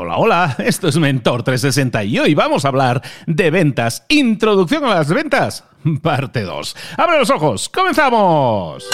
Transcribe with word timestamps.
Hola, 0.00 0.16
hola, 0.16 0.56
esto 0.58 0.86
es 0.86 0.96
Mentor 0.96 1.42
360 1.42 2.04
y 2.04 2.20
hoy 2.20 2.32
vamos 2.32 2.64
a 2.64 2.68
hablar 2.68 3.02
de 3.26 3.50
ventas. 3.50 4.04
Introducción 4.08 4.84
a 4.84 4.94
las 4.94 5.12
ventas, 5.12 5.64
parte 6.00 6.42
2. 6.42 6.76
Abre 6.96 7.18
los 7.18 7.30
ojos, 7.30 7.68
comenzamos. 7.68 8.88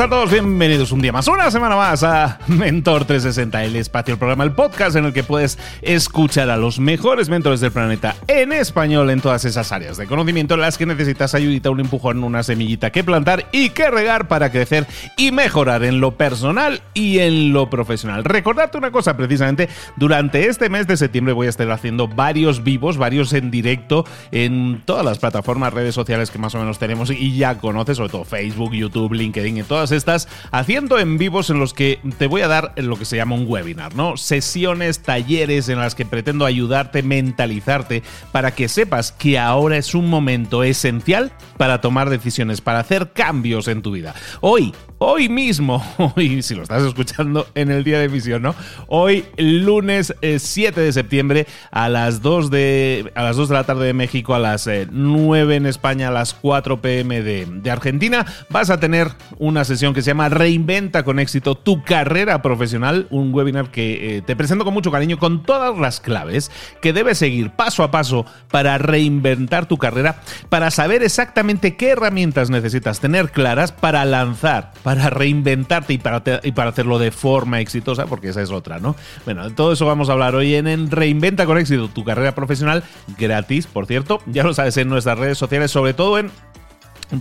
A 0.00 0.10
todos, 0.10 0.30
bienvenidos 0.30 0.92
un 0.92 1.00
día 1.00 1.10
más, 1.10 1.26
una 1.26 1.50
semana 1.50 1.74
más 1.74 2.02
a 2.02 2.38
Mentor 2.48 3.06
360, 3.06 3.64
el 3.64 3.76
espacio, 3.76 4.12
el 4.12 4.18
programa, 4.18 4.44
el 4.44 4.52
podcast 4.52 4.94
en 4.96 5.06
el 5.06 5.14
que 5.14 5.22
puedes 5.22 5.58
escuchar 5.80 6.50
a 6.50 6.58
los 6.58 6.78
mejores 6.78 7.30
mentores 7.30 7.60
del 7.60 7.72
planeta 7.72 8.14
en 8.26 8.52
español 8.52 9.08
en 9.08 9.22
todas 9.22 9.46
esas 9.46 9.72
áreas 9.72 9.96
de 9.96 10.06
conocimiento 10.06 10.54
en 10.54 10.60
las 10.60 10.76
que 10.76 10.84
necesitas 10.84 11.34
ayudita, 11.34 11.70
un 11.70 11.80
empujón, 11.80 12.22
una 12.24 12.42
semillita 12.42 12.90
que 12.90 13.04
plantar 13.04 13.46
y 13.52 13.70
que 13.70 13.90
regar 13.90 14.28
para 14.28 14.50
crecer 14.50 14.86
y 15.16 15.32
mejorar 15.32 15.82
en 15.82 16.00
lo 16.00 16.18
personal 16.18 16.82
y 16.92 17.20
en 17.20 17.54
lo 17.54 17.70
profesional. 17.70 18.24
Recordarte 18.24 18.76
una 18.76 18.90
cosa, 18.90 19.16
precisamente, 19.16 19.70
durante 19.96 20.48
este 20.48 20.68
mes 20.68 20.86
de 20.86 20.98
septiembre 20.98 21.32
voy 21.32 21.46
a 21.46 21.50
estar 21.50 21.70
haciendo 21.70 22.06
varios 22.06 22.62
vivos, 22.62 22.98
varios 22.98 23.32
en 23.32 23.50
directo 23.50 24.04
en 24.30 24.82
todas 24.84 25.06
las 25.06 25.18
plataformas, 25.18 25.72
redes 25.72 25.94
sociales 25.94 26.30
que 26.30 26.38
más 26.38 26.54
o 26.54 26.58
menos 26.58 26.78
tenemos 26.78 27.10
y 27.10 27.36
ya 27.36 27.56
conoces, 27.56 27.96
sobre 27.96 28.10
todo 28.10 28.24
Facebook, 28.24 28.74
YouTube, 28.74 29.14
LinkedIn 29.14 29.56
y 29.56 29.62
todas 29.62 29.85
estas 29.92 30.28
haciendo 30.50 30.98
en 30.98 31.18
vivos 31.18 31.50
en 31.50 31.58
los 31.58 31.74
que 31.74 32.00
te 32.18 32.26
voy 32.26 32.42
a 32.42 32.48
dar 32.48 32.72
lo 32.76 32.96
que 32.96 33.04
se 33.04 33.16
llama 33.16 33.34
un 33.34 33.46
webinar, 33.46 33.94
¿no? 33.94 34.16
Sesiones, 34.16 35.00
talleres 35.00 35.68
en 35.68 35.78
las 35.78 35.94
que 35.94 36.06
pretendo 36.06 36.44
ayudarte, 36.44 37.02
mentalizarte 37.02 38.02
para 38.32 38.54
que 38.54 38.68
sepas 38.68 39.12
que 39.12 39.38
ahora 39.38 39.76
es 39.76 39.94
un 39.94 40.08
momento 40.08 40.62
esencial 40.62 41.32
para 41.56 41.80
tomar 41.80 42.10
decisiones, 42.10 42.60
para 42.60 42.80
hacer 42.80 43.12
cambios 43.12 43.68
en 43.68 43.82
tu 43.82 43.92
vida. 43.92 44.14
Hoy, 44.40 44.74
hoy 44.98 45.28
mismo, 45.28 45.84
hoy 46.16 46.42
si 46.42 46.54
lo 46.54 46.62
estás 46.62 46.82
escuchando 46.82 47.46
en 47.54 47.70
el 47.70 47.84
día 47.84 47.98
de 47.98 48.06
emisión, 48.06 48.42
¿no? 48.42 48.54
Hoy 48.88 49.24
lunes 49.36 50.14
7 50.20 50.80
eh, 50.80 50.84
de 50.84 50.92
septiembre 50.92 51.46
a 51.70 51.88
las 51.88 52.22
2 52.22 52.50
de 52.50 53.12
a 53.14 53.22
las 53.22 53.36
2 53.36 53.48
de 53.48 53.54
la 53.54 53.64
tarde 53.64 53.86
de 53.86 53.92
México, 53.92 54.34
a 54.34 54.38
las 54.38 54.68
9 54.90 55.54
eh, 55.54 55.56
en 55.56 55.66
España, 55.66 56.08
a 56.08 56.10
las 56.10 56.34
4 56.34 56.80
pm 56.80 57.22
de, 57.22 57.46
de 57.46 57.70
Argentina, 57.70 58.26
vas 58.50 58.70
a 58.70 58.80
tener 58.80 59.08
una 59.38 59.64
sesión 59.64 59.75
que 59.76 60.02
se 60.02 60.10
llama 60.10 60.30
Reinventa 60.30 61.04
con 61.04 61.18
éxito 61.18 61.54
tu 61.54 61.82
carrera 61.82 62.40
profesional, 62.40 63.06
un 63.10 63.32
webinar 63.34 63.70
que 63.70 64.16
eh, 64.16 64.22
te 64.22 64.34
presento 64.34 64.64
con 64.64 64.72
mucho 64.72 64.90
cariño 64.90 65.18
con 65.18 65.42
todas 65.42 65.78
las 65.78 66.00
claves 66.00 66.50
que 66.80 66.94
debes 66.94 67.18
seguir 67.18 67.50
paso 67.50 67.82
a 67.82 67.90
paso 67.90 68.24
para 68.50 68.78
reinventar 68.78 69.66
tu 69.66 69.76
carrera, 69.76 70.22
para 70.48 70.70
saber 70.70 71.02
exactamente 71.02 71.76
qué 71.76 71.90
herramientas 71.90 72.48
necesitas 72.48 73.00
tener 73.00 73.30
claras 73.30 73.70
para 73.70 74.04
lanzar, 74.06 74.72
para 74.82 75.10
reinventarte 75.10 75.92
y 75.92 75.98
para, 75.98 76.22
y 76.42 76.52
para 76.52 76.70
hacerlo 76.70 76.98
de 76.98 77.10
forma 77.10 77.60
exitosa, 77.60 78.06
porque 78.06 78.30
esa 78.30 78.40
es 78.40 78.50
otra, 78.50 78.78
¿no? 78.78 78.96
Bueno, 79.26 79.48
de 79.48 79.54
todo 79.54 79.72
eso 79.72 79.84
vamos 79.84 80.08
a 80.08 80.12
hablar 80.12 80.34
hoy 80.34 80.54
en, 80.54 80.66
en 80.66 80.90
Reinventa 80.90 81.44
con 81.44 81.58
éxito 81.58 81.88
tu 81.88 82.02
carrera 82.02 82.34
profesional, 82.34 82.82
gratis, 83.18 83.66
por 83.66 83.86
cierto, 83.86 84.20
ya 84.26 84.42
lo 84.42 84.54
sabes 84.54 84.76
en 84.78 84.88
nuestras 84.88 85.18
redes 85.18 85.36
sociales, 85.36 85.70
sobre 85.70 85.92
todo 85.92 86.18
en 86.18 86.30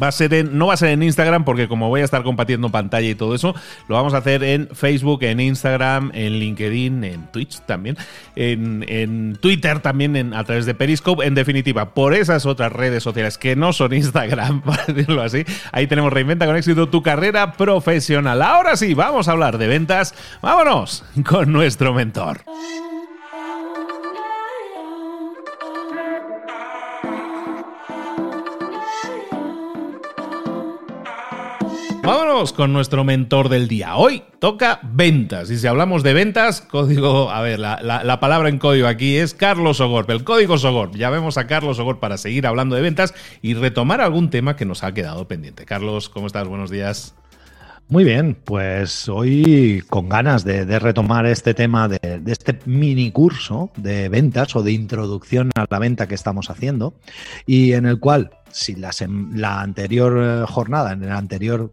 Va 0.01 0.07
a 0.07 0.11
ser 0.11 0.33
en, 0.33 0.57
no 0.57 0.67
va 0.67 0.73
a 0.73 0.77
ser 0.77 0.89
en 0.89 1.03
Instagram 1.03 1.45
porque 1.45 1.67
como 1.67 1.89
voy 1.89 2.01
a 2.01 2.03
estar 2.03 2.23
compartiendo 2.23 2.69
pantalla 2.69 3.07
y 3.07 3.15
todo 3.15 3.35
eso, 3.35 3.55
lo 3.87 3.95
vamos 3.95 4.13
a 4.13 4.17
hacer 4.17 4.43
en 4.43 4.69
Facebook, 4.73 5.23
en 5.23 5.39
Instagram, 5.39 6.11
en 6.13 6.39
LinkedIn, 6.39 7.03
en 7.03 7.27
Twitch 7.31 7.61
también, 7.61 7.97
en, 8.35 9.37
Twitter 9.39 9.79
también 9.79 10.33
a 10.33 10.43
través 10.43 10.65
de 10.65 10.73
Periscope. 10.73 11.25
En 11.25 11.35
definitiva, 11.35 11.93
por 11.93 12.13
esas 12.13 12.45
otras 12.45 12.71
redes 12.71 13.03
sociales 13.03 13.37
que 13.37 13.55
no 13.55 13.73
son 13.73 13.93
Instagram, 14.05 14.61
para 14.61 14.85
decirlo 14.85 15.21
así, 15.21 15.45
ahí 15.71 15.87
tenemos 15.87 16.11
Reinventa 16.11 16.45
con 16.45 16.55
éxito 16.55 16.89
tu 16.89 17.01
carrera 17.03 17.53
profesional. 17.53 18.41
Ahora 18.41 18.75
sí, 18.77 18.93
vamos 18.93 19.27
a 19.27 19.31
hablar 19.31 19.57
de 19.57 19.67
ventas. 19.67 20.15
Vámonos 20.41 21.03
con 21.25 21.51
nuestro 21.51 21.93
mentor. 21.93 22.41
Vámonos 32.05 32.53
con 32.53 32.71
nuestro 32.71 33.03
mentor 33.03 33.49
del 33.49 33.67
día. 33.67 33.95
Hoy 33.95 34.23
toca 34.39 34.79
ventas. 34.83 35.49
Y 35.49 35.57
si 35.57 35.65
hablamos 35.65 36.03
de 36.03 36.13
ventas, 36.13 36.61
código, 36.61 37.31
a 37.31 37.41
ver, 37.41 37.59
la, 37.59 38.19
palabra 38.19 38.49
en 38.49 38.59
código 38.59 38.87
aquí 38.87 39.17
es 39.17 39.33
Carlos 39.33 39.79
Ogor, 39.81 40.05
el 40.09 40.23
código 40.23 40.57
Sogor. 40.57 40.91
Ya 40.95 41.09
vemos 41.09 41.37
a 41.37 41.47
Carlos 41.47 41.79
Ogor 41.79 41.99
para 41.99 42.17
seguir 42.17 42.45
hablando 42.45 42.75
de 42.75 42.81
ventas 42.81 43.13
y 43.41 43.55
retomar 43.55 44.01
algún 44.01 44.29
tema 44.29 44.55
que 44.55 44.65
nos 44.65 44.83
ha 44.83 44.93
quedado 44.93 45.27
pendiente. 45.27 45.65
Carlos, 45.65 46.09
¿cómo 46.09 46.27
estás? 46.27 46.47
Buenos 46.47 46.69
días. 46.69 47.15
Muy 47.87 48.03
bien, 48.03 48.33
pues 48.33 49.07
hoy 49.09 49.83
con 49.87 50.09
ganas 50.09 50.43
de, 50.43 50.79
retomar 50.79 51.27
este 51.27 51.53
tema 51.53 51.87
de, 51.87 52.19
este 52.25 52.57
mini 52.65 53.11
curso 53.11 53.69
de 53.77 54.09
ventas 54.09 54.55
o 54.55 54.63
de 54.63 54.71
introducción 54.71 55.51
a 55.53 55.67
la 55.69 55.77
venta 55.77 56.07
que 56.07 56.15
estamos 56.15 56.49
haciendo 56.49 56.95
y 57.45 57.73
en 57.73 57.85
el 57.85 57.99
cual 57.99 58.31
si 58.49 58.73
la, 58.75 58.89
la 59.33 59.61
anterior 59.61 60.17
eh, 60.19 60.45
jornada, 60.47 60.93
en 60.93 61.03
el 61.03 61.11
anterior, 61.11 61.71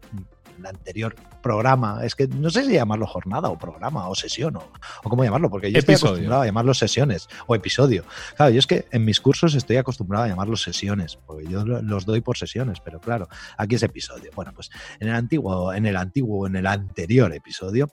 la 0.63 0.69
anterior 0.69 1.15
programa, 1.41 1.99
es 2.03 2.15
que 2.15 2.27
no 2.27 2.49
sé 2.49 2.65
si 2.65 2.73
llamarlo 2.73 3.05
jornada 3.05 3.49
o 3.49 3.57
programa 3.57 4.07
o 4.07 4.15
sesión 4.15 4.55
o, 4.55 4.63
cómo 5.03 5.23
llamarlo, 5.23 5.49
porque 5.49 5.71
yo 5.71 5.79
estoy 5.79 5.95
acostumbrado 5.95 6.41
a 6.41 6.45
llamarlo 6.45 6.73
sesiones 6.73 7.27
o 7.47 7.55
episodio. 7.55 8.03
Claro, 8.35 8.51
yo 8.51 8.59
es 8.59 8.67
que 8.67 8.85
en 8.91 9.05
mis 9.05 9.19
cursos 9.19 9.53
estoy 9.55 9.77
acostumbrado 9.77 10.25
a 10.25 10.27
llamarlos 10.27 10.63
sesiones, 10.63 11.17
porque 11.25 11.47
yo 11.47 11.65
los 11.65 12.05
doy 12.05 12.21
por 12.21 12.37
sesiones, 12.37 12.79
pero 12.83 12.99
claro, 12.99 13.27
aquí 13.57 13.75
es 13.75 13.83
episodio. 13.83 14.31
Bueno, 14.35 14.53
pues 14.55 14.69
en 14.99 15.09
el 15.09 15.15
antiguo, 15.15 15.73
en 15.73 15.85
el 15.85 15.97
antiguo, 15.97 16.47
en 16.47 16.55
el 16.55 16.65
anterior 16.65 17.33
episodio, 17.33 17.89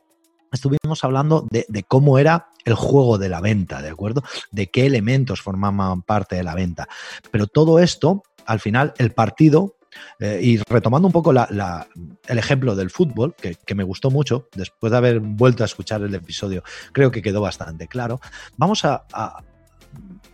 estuvimos 0.53 1.05
hablando 1.05 1.47
de, 1.51 1.67
de, 1.69 1.83
cómo 1.83 2.19
era 2.19 2.49
el 2.65 2.75
juego 2.75 3.19
de 3.19 3.29
la 3.29 3.41
venta, 3.41 3.83
¿de 3.83 3.91
acuerdo? 3.91 4.23
De 4.51 4.69
qué 4.69 4.87
elementos 4.87 5.43
formaban 5.43 6.03
parte 6.03 6.37
de 6.37 6.43
la 6.43 6.55
venta. 6.55 6.89
Pero 7.31 7.47
todo 7.47 7.79
esto 7.79 8.23
al 8.47 8.61
final 8.61 8.95
el 8.99 9.13
partido, 9.13 9.77
eh, 10.19 10.41
y 10.43 10.59
retomando 10.69 11.07
un 11.07 11.13
poco 11.13 11.33
el 11.33 12.39
ejemplo 12.39 12.75
del 12.75 12.91
fútbol, 12.91 13.35
que, 13.35 13.75
me 13.75 13.85
gustó 13.85 14.11
mucho, 14.11 14.49
después 14.55 14.91
de 14.91 14.97
haber 14.97 15.21
vuelto 15.21 15.63
a 15.63 15.67
escuchar 15.67 16.03
el 16.03 16.15
episodio, 16.15 16.63
creo 16.93 17.11
que 17.11 17.23
quedó 17.23 17.41
bastante 17.41 17.89
claro, 17.89 18.21
vamos 18.57 18.85
a, 18.85 19.05
a 19.13 19.43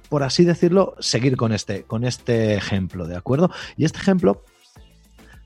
por 0.08 0.22
así 0.22 0.44
decirlo, 0.44 0.94
seguir 1.00 1.36
con 1.36 1.52
este, 1.52 1.84
con 1.84 2.04
este 2.04 2.54
ejemplo, 2.54 3.06
¿de 3.06 3.16
acuerdo? 3.16 3.50
Y 3.76 3.84
este 3.84 3.98
ejemplo, 3.98 4.44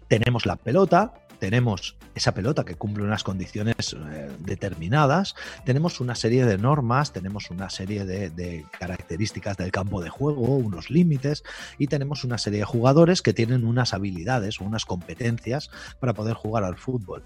tenemos 0.08 0.46
la 0.46 0.56
pelota, 0.56 1.14
tenemos 1.40 1.96
esa 2.14 2.32
pelota 2.32 2.64
que 2.64 2.76
cumple 2.76 3.02
unas 3.02 3.24
condiciones 3.24 3.94
eh, 3.94 4.30
determinadas, 4.38 5.34
tenemos 5.64 5.98
una 6.00 6.14
serie 6.14 6.44
de 6.44 6.58
normas, 6.58 7.12
tenemos 7.12 7.50
una 7.50 7.70
serie 7.70 8.04
de, 8.04 8.64
características 8.78 9.56
del 9.56 9.72
campo 9.72 10.00
de 10.02 10.10
juego, 10.10 10.56
unos 10.56 10.90
límites 10.90 11.42
y 11.78 11.88
tenemos 11.88 12.22
una 12.22 12.38
serie 12.38 12.60
de 12.60 12.64
jugadores 12.64 13.22
que 13.22 13.32
tienen 13.32 13.64
unas 13.64 13.94
habilidades 13.94 14.60
o 14.60 14.64
unas 14.64 14.84
competencias 14.84 15.70
para 15.98 16.14
poder 16.14 16.34
jugar 16.34 16.62
al 16.62 16.76
fútbol. 16.76 17.24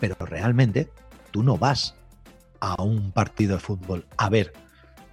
Pero 0.00 0.16
realmente 0.18 0.90
tú 1.30 1.42
no 1.42 1.58
vas 1.58 1.94
a 2.60 2.82
un 2.82 3.12
partido 3.12 3.54
de 3.54 3.60
fútbol 3.60 4.06
a 4.16 4.30
ver 4.30 4.52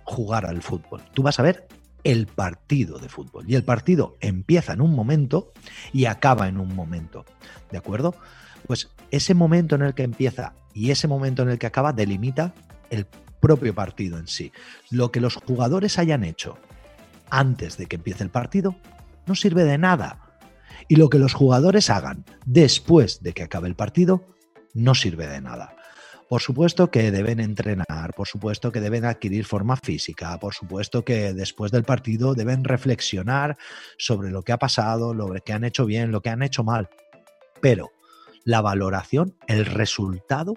jugar 0.05 0.45
al 0.45 0.61
fútbol. 0.61 1.01
Tú 1.13 1.23
vas 1.23 1.39
a 1.39 1.43
ver 1.43 1.67
el 2.03 2.27
partido 2.27 2.99
de 2.99 3.09
fútbol. 3.09 3.49
Y 3.49 3.55
el 3.55 3.63
partido 3.63 4.17
empieza 4.19 4.73
en 4.73 4.81
un 4.81 4.95
momento 4.95 5.51
y 5.91 6.05
acaba 6.05 6.47
en 6.47 6.59
un 6.59 6.75
momento. 6.75 7.25
¿De 7.71 7.77
acuerdo? 7.77 8.15
Pues 8.67 8.89
ese 9.11 9.33
momento 9.33 9.75
en 9.75 9.83
el 9.83 9.93
que 9.93 10.03
empieza 10.03 10.53
y 10.73 10.91
ese 10.91 11.07
momento 11.07 11.43
en 11.43 11.49
el 11.49 11.59
que 11.59 11.67
acaba 11.67 11.93
delimita 11.93 12.53
el 12.89 13.05
propio 13.39 13.73
partido 13.75 14.17
en 14.17 14.27
sí. 14.27 14.51
Lo 14.89 15.11
que 15.11 15.19
los 15.19 15.35
jugadores 15.35 15.99
hayan 15.99 16.23
hecho 16.23 16.57
antes 17.29 17.77
de 17.77 17.87
que 17.87 17.97
empiece 17.97 18.23
el 18.23 18.29
partido 18.29 18.75
no 19.25 19.35
sirve 19.35 19.63
de 19.63 19.77
nada. 19.77 20.19
Y 20.87 20.95
lo 20.95 21.09
que 21.09 21.19
los 21.19 21.33
jugadores 21.33 21.89
hagan 21.89 22.25
después 22.45 23.21
de 23.21 23.33
que 23.33 23.43
acabe 23.43 23.67
el 23.67 23.75
partido 23.75 24.25
no 24.73 24.95
sirve 24.95 25.27
de 25.27 25.41
nada. 25.41 25.75
Por 26.33 26.41
supuesto 26.41 26.89
que 26.89 27.11
deben 27.11 27.39
entrenar, 27.39 28.11
por 28.15 28.27
supuesto 28.27 28.71
que 28.71 28.81
deben 28.81 29.05
adquirir 29.05 29.45
forma 29.45 29.75
física, 29.77 30.39
por 30.39 30.55
supuesto 30.55 31.05
que 31.05 31.31
después 31.31 31.71
del 31.71 31.83
partido 31.83 32.33
deben 32.33 32.63
reflexionar 32.63 33.55
sobre 33.99 34.31
lo 34.31 34.41
que 34.41 34.51
ha 34.51 34.57
pasado, 34.57 35.13
lo 35.13 35.31
que 35.45 35.53
han 35.53 35.63
hecho 35.63 35.85
bien, 35.85 36.11
lo 36.11 36.21
que 36.23 36.31
han 36.31 36.41
hecho 36.41 36.63
mal. 36.63 36.89
Pero 37.61 37.91
la 38.45 38.61
valoración, 38.61 39.35
el 39.45 39.67
resultado, 39.67 40.55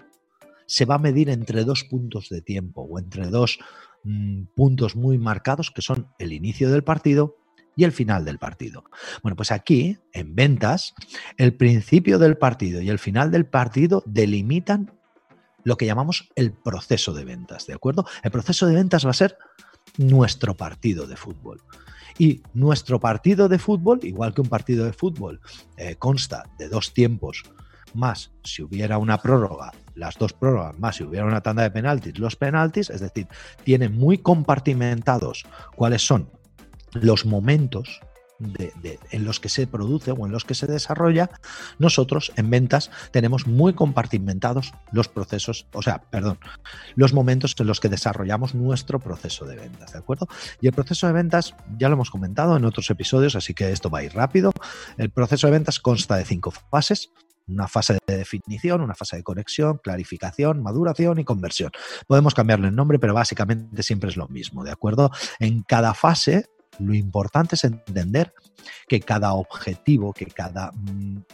se 0.65 0.87
va 0.87 0.95
a 0.95 0.99
medir 0.99 1.29
entre 1.29 1.65
dos 1.65 1.85
puntos 1.85 2.31
de 2.31 2.41
tiempo 2.41 2.81
o 2.81 2.99
entre 2.99 3.27
dos 3.27 3.59
mm, 4.03 4.45
puntos 4.55 4.97
muy 4.97 5.19
marcados 5.19 5.71
que 5.71 5.83
son 5.83 6.09
el 6.19 6.33
inicio 6.33 6.71
del 6.71 6.85
partido 6.85 7.37
y 7.77 7.85
el 7.85 7.93
final 7.93 8.25
del 8.25 8.39
partido. 8.39 8.85
Bueno, 9.23 9.37
pues 9.37 9.53
aquí, 9.53 9.99
en 10.15 10.35
ventas, 10.35 10.95
el 11.37 11.55
principio 11.55 12.19
del 12.19 12.39
partido 12.39 12.81
y 12.81 12.89
el 12.89 12.99
final 12.99 13.31
del 13.31 13.45
partido 13.45 14.03
delimitan 14.07 14.96
lo 15.67 15.77
que 15.77 15.85
llamamos 15.85 16.31
el 16.37 16.53
proceso 16.53 17.13
de 17.13 17.25
ventas, 17.25 17.67
¿de 17.67 17.75
acuerdo? 17.75 18.07
El 18.23 18.31
proceso 18.31 18.69
de 18.69 18.75
ventas 18.77 19.05
va 19.05 19.11
a 19.11 19.15
ser 19.15 19.37
nuestro 19.99 20.57
partido 20.57 21.09
de 21.09 21.17
fútbol. 21.17 21.61
Y 22.19 22.41
nuestro 22.55 23.01
partido 23.01 23.49
de 23.49 23.59
fútbol, 23.59 23.99
igual 24.05 24.33
que 24.33 24.43
un 24.43 24.49
partido 24.49 24.85
de 24.85 24.93
fútbol, 24.93 25.41
eh, 25.77 25.97
consta 25.97 26.45
de 26.57 26.69
dos 26.69 26.95
tiempos 26.95 27.43
más 27.95 28.31
si 28.45 28.63
hubiera 28.63 28.99
una 28.99 29.19
prórroga, 29.19 29.73
las 29.97 30.17
dos 30.17 30.33
prórrogas 30.33 30.79
más 30.79 30.97
si 30.97 31.03
hubiera 31.03 31.27
una 31.27 31.41
tanda 31.41 31.65
de 31.65 31.73
penaltis, 31.73 32.17
los 32.17 32.37
penaltis, 32.37 32.89
es 32.89 33.01
decir, 33.01 33.27
tiene 33.65 33.89
muy 33.89 34.19
compartimentados 34.19 35.47
cuáles 35.75 36.07
son 36.07 36.31
los 36.93 37.27
momentos 37.27 38.01
en 38.39 39.25
los 39.25 39.41
que 39.41 39.49
se 39.49 39.67
produce 39.67 40.13
o 40.13 40.27
en 40.27 40.33
los 40.33 40.45
que 40.45 40.55
se 40.55 40.67
desarrolla, 40.67 41.31
nosotros 41.79 42.33
en 42.37 42.51
ventas 42.51 42.91
tenemos 43.11 43.47
muy 43.47 43.75
compartimentados 43.75 44.73
los 44.93 45.09
procesos, 45.09 45.67
o 45.73 45.83
sea, 45.83 46.03
perdón, 46.11 46.39
los 46.95 47.13
momentos 47.13 47.55
en 47.59 47.67
los 47.67 47.81
que 47.81 47.89
desarrollamos 47.89 48.55
nuestro 48.55 48.99
proceso 48.99 49.45
de 49.47 49.57
ventas, 49.57 49.93
¿de 49.93 49.99
acuerdo? 49.99 50.29
Y 50.61 50.67
el 50.67 50.73
proceso 50.73 51.07
de 51.07 51.13
ventas, 51.13 51.55
ya 51.79 51.89
lo 51.89 51.95
hemos 51.95 52.11
comentado 52.11 52.57
en 52.57 52.65
otros 52.65 52.91
episodios, 52.91 53.37
así 53.37 53.55
que 53.55 53.73
esto 53.73 53.91
va 53.91 54.01
a 54.01 54.05
ir 54.05 54.15
rápido. 54.15 54.53
El 54.97 55.11
proceso 55.11 55.47
de 55.47 55.53
ventas 55.53 55.81
consta 55.81 56.17
de 56.17 56.25
cinco 56.25 56.51
fases. 56.51 57.11
Una 57.49 57.69
fase 57.69 57.99
de 58.05 58.17
definición, 58.17 58.81
una 58.81 58.97
fase 58.97 59.17
de 59.17 59.23
conexión, 59.23 59.79
clarificación, 59.79 60.65
maduración 60.65 61.21
y 61.21 61.25
conversión. 61.25 61.71
Podemos 62.09 62.35
cambiarle 62.35 62.67
el 62.69 62.75
nombre, 62.75 62.99
pero 62.99 63.15
básicamente 63.15 63.85
siempre 63.85 64.11
es 64.11 64.17
lo 64.17 64.27
mismo, 64.27 64.65
¿de 64.65 64.73
acuerdo? 64.73 65.13
En 65.39 65.63
cada 65.63 65.95
fase 65.95 66.47
lo 66.79 66.95
importante 66.95 67.57
es 67.57 67.65
entender 67.65 68.33
que 68.89 69.01
cada 69.01 69.35
objetivo, 69.35 70.13
que 70.13 70.27
cada... 70.27 70.73
Mm, 70.73 71.25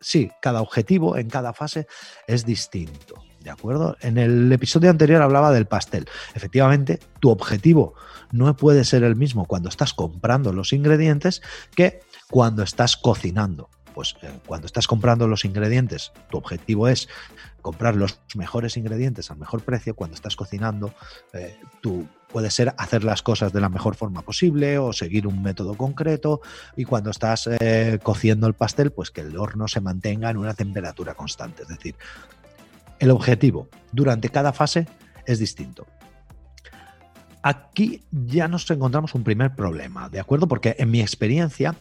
sí, 0.00 0.30
cada 0.40 0.60
objetivo 0.60 1.16
en 1.16 1.28
cada 1.28 1.52
fase 1.52 1.86
es 2.26 2.44
distinto. 2.44 3.14
¿De 3.40 3.50
acuerdo? 3.50 3.96
En 4.02 4.18
el 4.18 4.52
episodio 4.52 4.90
anterior 4.90 5.22
hablaba 5.22 5.50
del 5.50 5.66
pastel. 5.66 6.06
Efectivamente, 6.34 7.00
tu 7.20 7.30
objetivo 7.30 7.94
no 8.32 8.54
puede 8.54 8.84
ser 8.84 9.02
el 9.02 9.16
mismo 9.16 9.46
cuando 9.46 9.70
estás 9.70 9.94
comprando 9.94 10.52
los 10.52 10.74
ingredientes 10.74 11.40
que 11.74 12.00
cuando 12.30 12.62
estás 12.62 12.98
cocinando. 12.98 13.70
Pues 13.94 14.14
eh, 14.22 14.30
cuando 14.46 14.66
estás 14.66 14.86
comprando 14.86 15.26
los 15.26 15.46
ingredientes, 15.46 16.12
tu 16.30 16.36
objetivo 16.36 16.86
es 16.86 17.08
comprar 17.62 17.96
los 17.96 18.20
mejores 18.34 18.76
ingredientes 18.76 19.30
al 19.30 19.38
mejor 19.38 19.62
precio. 19.62 19.94
Cuando 19.96 20.14
estás 20.14 20.36
cocinando, 20.36 20.94
eh, 21.32 21.58
tu 21.80 22.06
puede 22.32 22.50
ser 22.50 22.74
hacer 22.78 23.04
las 23.04 23.22
cosas 23.22 23.52
de 23.52 23.60
la 23.60 23.68
mejor 23.68 23.94
forma 23.94 24.22
posible 24.22 24.78
o 24.78 24.92
seguir 24.92 25.26
un 25.26 25.42
método 25.42 25.74
concreto 25.74 26.40
y 26.76 26.84
cuando 26.84 27.10
estás 27.10 27.48
eh, 27.60 27.98
cociendo 28.02 28.46
el 28.46 28.54
pastel, 28.54 28.92
pues 28.92 29.10
que 29.10 29.20
el 29.22 29.36
horno 29.36 29.68
se 29.68 29.80
mantenga 29.80 30.30
en 30.30 30.36
una 30.36 30.54
temperatura 30.54 31.14
constante. 31.14 31.62
Es 31.62 31.68
decir, 31.68 31.94
el 32.98 33.10
objetivo 33.10 33.68
durante 33.92 34.28
cada 34.28 34.52
fase 34.52 34.86
es 35.26 35.38
distinto. 35.38 35.86
Aquí 37.42 38.02
ya 38.10 38.48
nos 38.48 38.70
encontramos 38.70 39.14
un 39.14 39.24
primer 39.24 39.54
problema, 39.54 40.10
¿de 40.10 40.20
acuerdo? 40.20 40.46
Porque 40.46 40.76
en 40.78 40.90
mi 40.90 41.00
experiencia, 41.00 41.74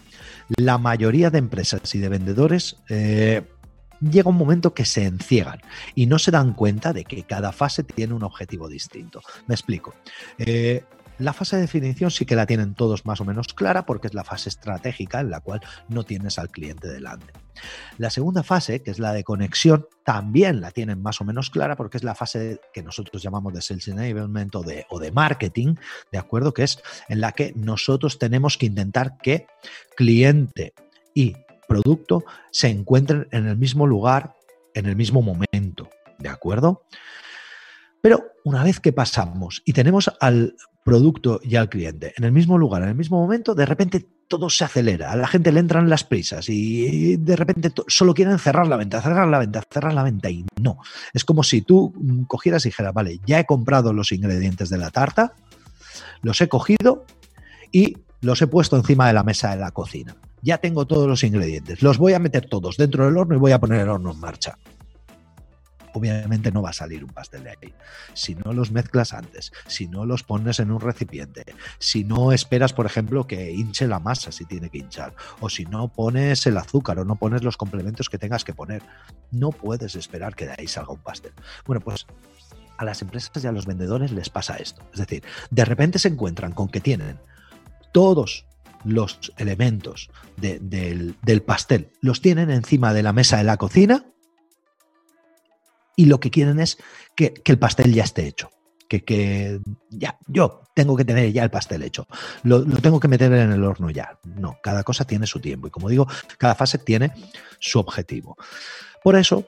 la 0.56 0.78
mayoría 0.78 1.30
de 1.30 1.40
empresas 1.40 1.94
y 1.94 2.00
de 2.00 2.08
vendedores 2.08 2.78
eh, 2.88 3.44
llega 4.02 4.30
un 4.30 4.38
momento 4.38 4.74
que 4.74 4.86
se 4.86 5.06
enciegan 5.06 5.62
y 5.96 6.06
no 6.06 6.20
se 6.20 6.32
dan 6.32 6.54
cuenta 6.54 6.94
de 6.94 7.06
que 7.06 7.24
cada 7.24 7.52
fase 7.52 7.84
tiene 7.84 8.14
un 8.14 8.24
objetivo 8.24 8.68
distinto. 8.68 9.22
Me 9.48 9.56
explico. 9.56 9.96
Eh, 10.38 10.84
la 11.20 11.34
fase 11.34 11.58
de 11.58 11.64
definición 11.64 12.12
sí 12.12 12.26
que 12.26 12.36
la 12.36 12.46
tienen 12.46 12.76
todos 12.76 13.06
más 13.06 13.20
o 13.20 13.26
menos 13.26 13.54
clara 13.54 13.86
porque 13.86 14.08
es 14.08 14.14
la 14.14 14.24
fase 14.24 14.48
estratégica 14.48 15.20
en 15.20 15.30
la 15.30 15.42
cual 15.42 15.60
no 15.90 16.04
tienes 16.06 16.40
al 16.40 16.50
cliente 16.50 16.88
delante. 16.88 17.34
La 17.98 18.10
segunda 18.10 18.42
fase, 18.42 18.82
que 18.82 18.92
es 18.92 19.00
la 19.00 19.12
de 19.12 19.26
conexión, 19.26 19.86
también 20.06 20.62
la 20.62 20.72
tienen 20.72 21.02
más 21.02 21.20
o 21.20 21.26
menos 21.26 21.50
clara 21.50 21.76
porque 21.76 21.98
es 21.98 22.06
la 22.06 22.16
fase 22.16 22.62
que 22.74 22.84
nosotros 22.84 23.22
llamamos 23.22 23.54
de 23.54 23.62
sales 23.62 23.90
enablement 23.90 24.56
o 24.56 24.64
de, 24.64 24.86
o 24.90 24.98
de 24.98 25.12
marketing, 25.12 25.76
¿de 26.10 26.18
acuerdo? 26.18 26.54
Que 26.54 26.64
es 26.64 26.82
en 27.10 27.20
la 27.20 27.34
que 27.34 27.52
nosotros 27.54 28.18
tenemos 28.18 28.58
que 28.58 28.68
intentar 28.68 29.18
que 29.18 29.46
cliente 29.98 30.74
y 31.14 31.36
producto 31.70 32.26
se 32.52 32.68
encuentren 32.68 33.30
en 33.32 33.48
el 33.48 33.56
mismo 33.56 33.88
lugar, 33.88 34.36
en 34.74 34.88
el 34.88 34.98
mismo 34.98 35.22
momento, 35.22 35.90
¿de 36.18 36.28
acuerdo? 36.28 36.84
Pero 38.02 38.24
una 38.44 38.64
vez 38.64 38.80
que 38.82 38.92
pasamos 38.92 39.62
y 39.64 39.72
tenemos 39.72 40.12
al 40.20 40.56
producto 40.84 41.40
y 41.44 41.56
al 41.56 41.70
cliente 41.70 42.14
en 42.18 42.24
el 42.24 42.32
mismo 42.32 42.58
lugar, 42.58 42.82
en 42.82 42.90
el 42.90 42.96
mismo 42.96 43.22
momento, 43.22 43.56
de 43.56 43.66
repente 43.66 44.06
todo 44.28 44.50
se 44.50 44.64
acelera, 44.64 45.12
a 45.12 45.16
la 45.16 45.28
gente 45.28 45.52
le 45.52 45.60
entran 45.60 45.90
las 45.90 46.04
prisas 46.04 46.50
y 46.50 47.18
de 47.18 47.36
repente 47.36 47.72
solo 47.88 48.14
quieren 48.14 48.38
cerrar 48.40 48.68
la 48.68 48.78
venta, 48.78 49.02
cerrar 49.02 49.28
la 49.28 49.40
venta, 49.40 49.64
cerrar 49.72 49.94
la 49.94 50.04
venta 50.04 50.30
y 50.30 50.46
no. 50.62 50.78
Es 51.14 51.26
como 51.26 51.44
si 51.44 51.62
tú 51.62 51.94
cogieras 52.28 52.66
y 52.66 52.70
dijeras, 52.70 52.94
vale, 52.94 53.20
ya 53.26 53.40
he 53.40 53.46
comprado 53.46 53.92
los 53.92 54.12
ingredientes 54.12 54.70
de 54.70 54.78
la 54.78 54.92
tarta, 54.92 55.34
los 56.22 56.40
he 56.42 56.48
cogido 56.48 57.06
y 57.72 57.98
los 58.22 58.42
he 58.42 58.48
puesto 58.48 58.76
encima 58.76 59.08
de 59.08 59.14
la 59.14 59.24
mesa 59.24 59.52
de 59.52 59.58
la 59.58 59.72
cocina 59.72 60.16
ya 60.42 60.58
tengo 60.58 60.86
todos 60.86 61.08
los 61.08 61.24
ingredientes, 61.24 61.82
los 61.82 61.98
voy 61.98 62.14
a 62.14 62.20
meter 62.20 62.48
todos 62.48 62.78
dentro 62.78 63.06
del 63.06 63.18
horno 63.18 63.36
y 63.36 63.40
voy 63.40 63.52
a 63.52 63.60
poner 63.60 63.82
el 63.82 63.90
horno 63.90 64.12
en 64.12 64.20
marcha. 64.20 64.58
Obviamente 65.94 66.52
no 66.52 66.62
va 66.62 66.70
a 66.70 66.74
salir 66.74 67.04
un 67.04 67.10
pastel 67.10 67.44
de 67.44 67.50
ahí. 67.50 67.74
Si 68.14 68.36
no 68.36 68.54
los 68.54 68.72
mezclas 68.72 69.14
antes, 69.14 69.52
si 69.68 69.88
no 69.88 70.06
los 70.06 70.24
pones 70.24 70.60
en 70.60 70.72
un 70.72 70.80
recipiente, 70.80 71.46
si 71.80 72.04
no 72.04 72.32
esperas, 72.32 72.74
por 72.74 72.86
ejemplo, 72.86 73.26
que 73.26 73.52
hinche 73.52 73.88
la 73.88 74.00
masa 74.00 74.32
si 74.32 74.46
tiene 74.46 74.70
que 74.70 74.78
hinchar, 74.78 75.16
o 75.40 75.50
si 75.50 75.66
no 75.66 75.88
pones 75.88 76.46
el 76.46 76.58
azúcar 76.58 77.00
o 77.00 77.06
no 77.06 77.16
pones 77.16 77.44
los 77.44 77.58
complementos 77.58 78.10
que 78.10 78.20
tengas 78.20 78.44
que 78.44 78.54
poner, 78.54 78.84
no 79.32 79.50
puedes 79.50 79.96
esperar 79.96 80.36
que 80.36 80.46
de 80.46 80.56
ahí 80.58 80.68
salga 80.68 80.94
un 80.94 81.00
pastel. 81.00 81.34
Bueno, 81.66 81.82
pues 81.82 82.06
a 82.78 82.86
las 82.86 83.02
empresas 83.02 83.44
y 83.44 83.48
a 83.48 83.52
los 83.52 83.66
vendedores 83.66 84.12
les 84.12 84.30
pasa 84.30 84.56
esto. 84.56 84.82
Es 84.94 85.00
decir, 85.00 85.24
de 85.50 85.66
repente 85.66 86.00
se 86.00 86.08
encuentran 86.08 86.54
con 86.54 86.70
que 86.70 86.80
tienen 86.80 87.20
todos 87.92 88.46
los 88.86 89.34
elementos 89.38 90.10
del, 90.38 91.16
pastel, 91.46 91.92
los 92.02 92.22
tienen 92.22 92.50
encima 92.50 92.94
de 92.94 93.04
la 93.04 93.14
mesa 93.14 93.38
de 93.38 93.44
la 93.44 93.58
cocina 93.58 94.06
y 95.96 96.06
lo 96.06 96.20
que 96.20 96.32
quieren 96.32 96.60
es 96.60 96.78
que, 97.16 97.34
el 97.44 97.60
pastel 97.60 97.94
ya 97.94 98.04
esté 98.04 98.28
hecho. 98.28 98.50
Que, 98.88 99.60
ya, 99.90 100.18
yo 100.28 100.64
tengo 100.74 100.96
que 100.96 101.06
tener 101.06 101.32
ya 101.32 101.44
el 101.44 101.52
pastel 101.52 101.84
hecho. 101.84 102.08
Lo, 102.42 102.60
lo, 102.60 102.78
tengo 102.78 103.00
que 103.00 103.08
meter 103.08 103.32
en 103.34 103.52
el 103.52 103.64
horno 103.64 103.92
ya. 103.92 104.18
No, 104.24 104.58
cada 104.64 104.84
cosa 104.84 105.06
tiene 105.06 105.28
su 105.28 105.40
tiempo. 105.40 105.68
Y 105.68 105.72
como 105.72 105.90
digo, 105.90 106.08
cada 106.38 106.56
fase 106.56 106.80
tiene 106.80 107.12
su 107.60 107.80
objetivo. 107.80 108.38
Por 109.04 109.16
eso, 109.16 109.48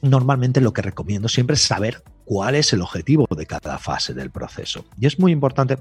normalmente 0.00 0.60
lo 0.60 0.72
que 0.72 0.82
recomiendo 0.82 1.28
siempre 1.28 1.54
es 1.54 1.62
saber 1.62 2.02
cuál 2.32 2.54
es 2.54 2.72
el 2.72 2.80
objetivo 2.80 3.26
de 3.36 3.44
cada 3.44 3.76
fase 3.76 4.14
del 4.14 4.30
proceso. 4.30 4.86
Y 4.98 5.06
es 5.06 5.18
muy 5.18 5.32
importante, 5.32 5.76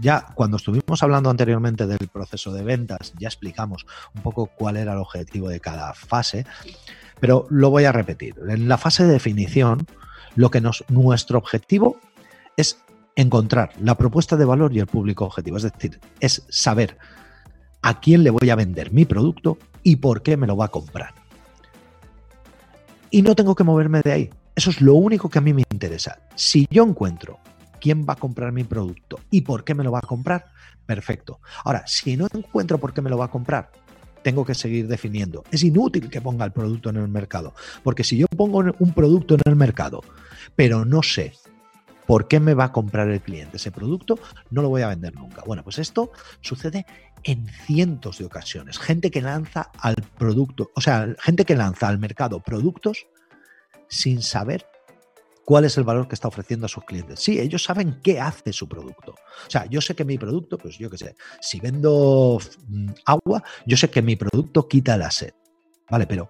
ya 0.00 0.24
cuando 0.34 0.56
estuvimos 0.56 1.02
hablando 1.02 1.28
anteriormente 1.28 1.86
del 1.86 2.08
proceso 2.08 2.54
de 2.54 2.62
ventas, 2.62 3.12
ya 3.18 3.28
explicamos 3.28 3.84
un 4.14 4.22
poco 4.22 4.46
cuál 4.46 4.78
era 4.78 4.94
el 4.94 4.98
objetivo 4.98 5.50
de 5.50 5.60
cada 5.60 5.92
fase, 5.92 6.46
pero 7.20 7.46
lo 7.50 7.68
voy 7.68 7.84
a 7.84 7.92
repetir. 7.92 8.34
En 8.48 8.66
la 8.66 8.78
fase 8.78 9.04
de 9.04 9.12
definición, 9.12 9.86
lo 10.36 10.50
que 10.50 10.62
nos, 10.62 10.86
nuestro 10.88 11.36
objetivo 11.36 11.98
es 12.56 12.78
encontrar 13.14 13.72
la 13.78 13.96
propuesta 13.96 14.38
de 14.38 14.46
valor 14.46 14.72
y 14.72 14.78
el 14.78 14.86
público 14.86 15.26
objetivo, 15.26 15.58
es 15.58 15.64
decir, 15.64 16.00
es 16.20 16.46
saber 16.48 16.96
a 17.82 18.00
quién 18.00 18.24
le 18.24 18.30
voy 18.30 18.48
a 18.48 18.56
vender 18.56 18.90
mi 18.90 19.04
producto 19.04 19.58
y 19.82 19.96
por 19.96 20.22
qué 20.22 20.38
me 20.38 20.46
lo 20.46 20.56
va 20.56 20.64
a 20.64 20.68
comprar 20.68 21.12
y 23.10 23.22
no 23.22 23.34
tengo 23.34 23.54
que 23.54 23.64
moverme 23.64 24.00
de 24.02 24.12
ahí. 24.12 24.30
Eso 24.54 24.70
es 24.70 24.80
lo 24.80 24.94
único 24.94 25.28
que 25.28 25.38
a 25.38 25.42
mí 25.42 25.52
me 25.52 25.62
Si 26.34 26.66
yo 26.70 26.84
encuentro 26.84 27.38
quién 27.80 28.06
va 28.08 28.14
a 28.14 28.16
comprar 28.16 28.52
mi 28.52 28.64
producto 28.64 29.20
y 29.30 29.40
por 29.40 29.64
qué 29.64 29.74
me 29.74 29.84
lo 29.84 29.92
va 29.92 29.98
a 29.98 30.06
comprar, 30.06 30.46
perfecto. 30.86 31.40
Ahora, 31.64 31.84
si 31.86 32.16
no 32.16 32.28
encuentro 32.32 32.78
por 32.78 32.92
qué 32.92 33.02
me 33.02 33.10
lo 33.10 33.18
va 33.18 33.26
a 33.26 33.30
comprar, 33.30 33.70
tengo 34.22 34.44
que 34.44 34.54
seguir 34.54 34.86
definiendo. 34.86 35.44
Es 35.50 35.62
inútil 35.62 36.10
que 36.10 36.20
ponga 36.20 36.44
el 36.44 36.52
producto 36.52 36.90
en 36.90 36.96
el 36.96 37.08
mercado, 37.08 37.54
porque 37.82 38.04
si 38.04 38.18
yo 38.18 38.26
pongo 38.26 38.58
un 38.78 38.92
producto 38.92 39.34
en 39.34 39.40
el 39.46 39.56
mercado, 39.56 40.02
pero 40.56 40.84
no 40.84 41.02
sé 41.02 41.32
por 42.06 42.26
qué 42.26 42.40
me 42.40 42.54
va 42.54 42.64
a 42.64 42.72
comprar 42.72 43.08
el 43.08 43.20
cliente 43.20 43.56
ese 43.56 43.70
producto, 43.70 44.18
no 44.50 44.62
lo 44.62 44.68
voy 44.68 44.82
a 44.82 44.88
vender 44.88 45.14
nunca. 45.14 45.42
Bueno, 45.46 45.62
pues 45.62 45.78
esto 45.78 46.10
sucede 46.40 46.84
en 47.22 47.46
cientos 47.46 48.18
de 48.18 48.24
ocasiones. 48.24 48.78
Gente 48.78 49.10
que 49.10 49.22
lanza 49.22 49.70
al 49.78 49.94
producto, 50.18 50.70
o 50.74 50.80
sea, 50.80 51.14
gente 51.20 51.44
que 51.44 51.54
lanza 51.54 51.88
al 51.88 51.98
mercado 51.98 52.40
productos 52.40 53.06
sin 53.88 54.22
saber 54.22 54.66
cuál 55.44 55.64
es 55.64 55.76
el 55.78 55.84
valor 55.84 56.08
que 56.08 56.14
está 56.14 56.28
ofreciendo 56.28 56.66
a 56.66 56.68
sus 56.68 56.84
clientes. 56.84 57.20
Sí, 57.20 57.38
ellos 57.38 57.62
saben 57.62 58.00
qué 58.02 58.20
hace 58.20 58.52
su 58.52 58.68
producto. 58.68 59.12
O 59.12 59.50
sea, 59.50 59.66
yo 59.66 59.80
sé 59.80 59.94
que 59.94 60.04
mi 60.04 60.18
producto, 60.18 60.58
pues 60.58 60.78
yo 60.78 60.90
qué 60.90 60.98
sé, 60.98 61.16
si 61.40 61.60
vendo 61.60 62.38
mm, 62.68 62.90
agua, 63.06 63.42
yo 63.66 63.76
sé 63.76 63.90
que 63.90 64.02
mi 64.02 64.16
producto 64.16 64.68
quita 64.68 64.96
la 64.96 65.10
sed. 65.10 65.32
Vale, 65.90 66.06
pero 66.06 66.28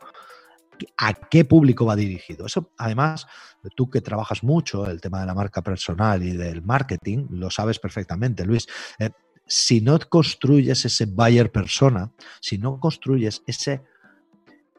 ¿a 0.97 1.12
qué 1.12 1.45
público 1.45 1.85
va 1.85 1.97
dirigido? 1.97 2.47
Eso, 2.47 2.71
además, 2.79 3.26
tú 3.76 3.90
que 3.90 4.00
trabajas 4.00 4.43
mucho 4.43 4.87
el 4.87 5.00
tema 5.00 5.21
de 5.21 5.26
la 5.26 5.35
marca 5.35 5.62
personal 5.62 6.23
y 6.23 6.33
del 6.33 6.62
marketing, 6.62 7.26
lo 7.31 7.50
sabes 7.50 7.79
perfectamente, 7.79 8.45
Luis. 8.45 8.67
Eh, 8.99 9.11
si 9.47 9.81
no 9.81 9.99
construyes 9.99 10.85
ese 10.85 11.07
buyer 11.07 11.50
persona, 11.50 12.12
si 12.40 12.57
no 12.57 12.79
construyes 12.79 13.43
ese 13.47 13.83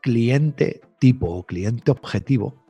cliente 0.01 0.81
tipo 0.99 1.27
o 1.27 1.45
cliente 1.45 1.91
objetivo, 1.91 2.60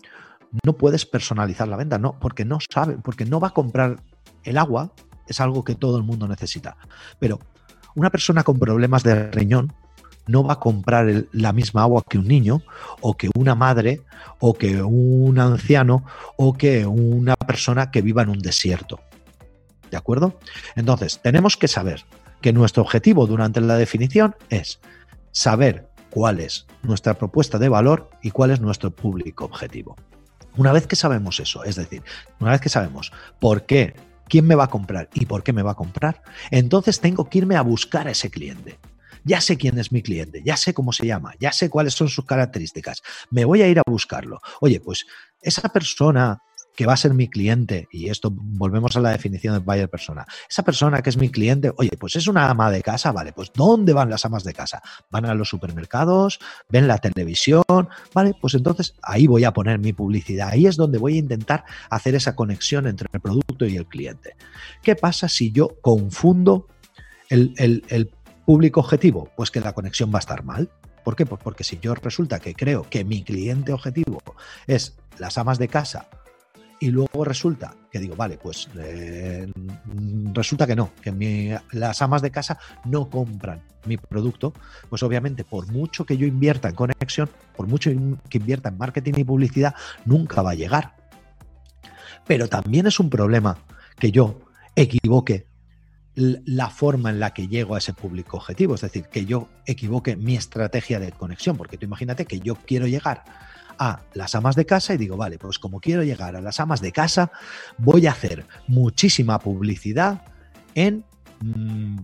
no 0.63 0.73
puedes 0.73 1.05
personalizar 1.05 1.67
la 1.67 1.77
venta, 1.77 1.97
no, 1.97 2.19
porque 2.19 2.45
no 2.45 2.59
sabe, 2.69 2.97
porque 2.97 3.25
no 3.25 3.39
va 3.39 3.49
a 3.49 3.53
comprar 3.53 4.01
el 4.43 4.57
agua, 4.57 4.93
es 5.27 5.39
algo 5.39 5.63
que 5.63 5.75
todo 5.75 5.97
el 5.97 6.03
mundo 6.03 6.27
necesita. 6.27 6.77
Pero 7.19 7.39
una 7.95 8.09
persona 8.09 8.43
con 8.43 8.59
problemas 8.59 9.03
de 9.03 9.31
riñón 9.31 9.73
no 10.27 10.43
va 10.43 10.53
a 10.53 10.59
comprar 10.59 11.25
la 11.31 11.51
misma 11.51 11.83
agua 11.83 12.03
que 12.07 12.17
un 12.17 12.27
niño, 12.27 12.61
o 13.01 13.15
que 13.15 13.29
una 13.35 13.55
madre, 13.55 14.01
o 14.39 14.53
que 14.53 14.81
un 14.81 15.39
anciano, 15.39 16.05
o 16.37 16.53
que 16.53 16.85
una 16.85 17.35
persona 17.35 17.91
que 17.91 18.01
viva 18.01 18.21
en 18.21 18.29
un 18.29 18.39
desierto. 18.39 18.99
¿De 19.89 19.97
acuerdo? 19.97 20.39
Entonces, 20.75 21.19
tenemos 21.21 21.57
que 21.57 21.67
saber 21.67 22.05
que 22.39 22.53
nuestro 22.53 22.83
objetivo 22.83 23.27
durante 23.27 23.61
la 23.61 23.75
definición 23.75 24.35
es 24.49 24.79
saber 25.31 25.89
cuál 26.09 26.39
es 26.39 26.65
nuestra 26.83 27.15
propuesta 27.15 27.59
de 27.59 27.69
valor 27.69 28.09
y 28.21 28.31
cuál 28.31 28.51
es 28.51 28.61
nuestro 28.61 28.91
público 28.91 29.45
objetivo. 29.45 29.95
Una 30.57 30.71
vez 30.71 30.87
que 30.87 30.95
sabemos 30.95 31.39
eso, 31.39 31.63
es 31.63 31.75
decir, 31.75 32.03
una 32.39 32.51
vez 32.51 32.61
que 32.61 32.69
sabemos 32.69 33.11
por 33.39 33.65
qué, 33.65 33.95
quién 34.27 34.45
me 34.45 34.55
va 34.55 34.65
a 34.65 34.69
comprar 34.69 35.09
y 35.13 35.25
por 35.25 35.43
qué 35.43 35.53
me 35.53 35.63
va 35.63 35.71
a 35.71 35.75
comprar, 35.75 36.21
entonces 36.49 36.99
tengo 36.99 37.29
que 37.29 37.39
irme 37.39 37.55
a 37.55 37.61
buscar 37.61 38.07
a 38.07 38.11
ese 38.11 38.29
cliente 38.29 38.79
ya 39.23 39.41
sé 39.41 39.57
quién 39.57 39.77
es 39.77 39.91
mi 39.91 40.01
cliente, 40.01 40.41
ya 40.43 40.57
sé 40.57 40.73
cómo 40.73 40.91
se 40.91 41.05
llama, 41.05 41.33
ya 41.39 41.51
sé 41.51 41.69
cuáles 41.69 41.93
son 41.93 42.09
sus 42.09 42.25
características, 42.25 43.01
me 43.29 43.45
voy 43.45 43.61
a 43.61 43.67
ir 43.67 43.79
a 43.79 43.83
buscarlo. 43.85 44.41
Oye, 44.61 44.79
pues 44.79 45.05
esa 45.41 45.69
persona 45.69 46.41
que 46.75 46.85
va 46.85 46.93
a 46.93 46.97
ser 46.97 47.13
mi 47.13 47.27
cliente, 47.27 47.87
y 47.91 48.09
esto 48.09 48.31
volvemos 48.31 48.95
a 48.95 49.01
la 49.01 49.11
definición 49.11 49.53
de 49.53 49.59
buyer 49.59 49.89
persona, 49.89 50.25
esa 50.49 50.63
persona 50.63 51.01
que 51.01 51.09
es 51.09 51.17
mi 51.17 51.29
cliente, 51.29 51.71
oye, 51.77 51.91
pues 51.99 52.15
es 52.15 52.27
una 52.27 52.49
ama 52.49 52.71
de 52.71 52.81
casa, 52.81 53.11
vale, 53.11 53.33
pues 53.33 53.51
¿dónde 53.53 53.93
van 53.93 54.09
las 54.09 54.25
amas 54.25 54.43
de 54.43 54.53
casa? 54.53 54.81
Van 55.09 55.25
a 55.25 55.33
los 55.33 55.49
supermercados, 55.49 56.39
ven 56.69 56.87
la 56.87 56.97
televisión, 56.97 57.63
vale, 58.13 58.33
pues 58.39 58.53
entonces 58.53 58.95
ahí 59.01 59.27
voy 59.27 59.43
a 59.43 59.51
poner 59.51 59.79
mi 59.79 59.93
publicidad, 59.93 60.49
ahí 60.49 60.67
es 60.67 60.77
donde 60.77 60.97
voy 60.97 61.15
a 61.15 61.19
intentar 61.19 61.65
hacer 61.89 62.15
esa 62.15 62.35
conexión 62.35 62.87
entre 62.87 63.07
el 63.11 63.19
producto 63.19 63.65
y 63.65 63.75
el 63.75 63.85
cliente. 63.85 64.35
¿Qué 64.81 64.95
pasa 64.95 65.27
si 65.27 65.51
yo 65.51 65.75
confundo 65.81 66.67
el, 67.29 67.53
el, 67.57 68.11
público 68.45 68.79
objetivo? 68.79 69.29
Pues 69.37 69.51
que 69.51 69.61
la 69.61 69.73
conexión 69.73 70.11
va 70.11 70.17
a 70.17 70.19
estar 70.19 70.43
mal. 70.43 70.69
¿Por 71.03 71.15
qué? 71.15 71.25
Pues 71.25 71.41
porque 71.43 71.63
si 71.63 71.79
yo 71.79 71.95
resulta 71.95 72.39
que 72.39 72.53
creo 72.53 72.83
que 72.89 73.03
mi 73.03 73.23
cliente 73.23 73.71
objetivo 73.71 74.21
es 74.67 74.97
las 75.17 75.37
amas 75.37 75.57
de 75.57 75.67
casa 75.67 76.07
y 76.81 76.89
luego 76.89 77.23
resulta 77.23 77.75
que 77.91 77.99
digo, 77.99 78.15
vale, 78.15 78.39
pues 78.41 78.67
eh, 78.75 79.47
resulta 80.33 80.65
que 80.65 80.75
no, 80.75 80.91
que 80.99 81.59
las 81.73 82.01
amas 82.01 82.23
de 82.23 82.31
casa 82.31 82.57
no 82.85 83.07
compran 83.07 83.61
mi 83.85 83.97
producto, 83.97 84.51
pues 84.89 85.03
obviamente 85.03 85.43
por 85.43 85.71
mucho 85.71 86.07
que 86.07 86.17
yo 86.17 86.25
invierta 86.25 86.69
en 86.69 86.75
conexión, 86.75 87.29
por 87.55 87.67
mucho 87.67 87.91
que 88.27 88.37
invierta 88.39 88.69
en 88.69 88.79
marketing 88.79 89.13
y 89.15 89.23
publicidad, 89.23 89.75
nunca 90.05 90.41
va 90.41 90.51
a 90.51 90.55
llegar. 90.55 90.95
Pero 92.25 92.49
también 92.49 92.87
es 92.87 92.99
un 92.99 93.11
problema 93.11 93.59
que 93.99 94.11
yo 94.11 94.39
equivoque 94.75 95.45
la 96.15 96.71
forma 96.71 97.11
en 97.11 97.19
la 97.19 97.31
que 97.31 97.47
llego 97.47 97.75
a 97.75 97.77
ese 97.77 97.93
público 97.93 98.37
objetivo, 98.37 98.73
es 98.73 98.81
decir, 98.81 99.05
que 99.05 99.25
yo 99.25 99.49
equivoque 99.67 100.15
mi 100.15 100.35
estrategia 100.35 100.99
de 100.99 101.11
conexión, 101.11 101.57
porque 101.57 101.77
tú 101.77 101.85
imagínate 101.85 102.25
que 102.25 102.39
yo 102.39 102.55
quiero 102.55 102.87
llegar 102.87 103.23
a 103.81 104.03
las 104.13 104.35
amas 104.35 104.55
de 104.55 104.67
casa 104.67 104.93
y 104.93 104.97
digo, 104.97 105.17
vale, 105.17 105.39
pues 105.39 105.57
como 105.57 105.79
quiero 105.79 106.03
llegar 106.03 106.35
a 106.35 106.41
las 106.41 106.59
amas 106.59 106.81
de 106.81 106.91
casa, 106.91 107.31
voy 107.79 108.05
a 108.05 108.11
hacer 108.11 108.45
muchísima 108.67 109.39
publicidad 109.39 110.21
en 110.75 111.03
mm, 111.39 111.97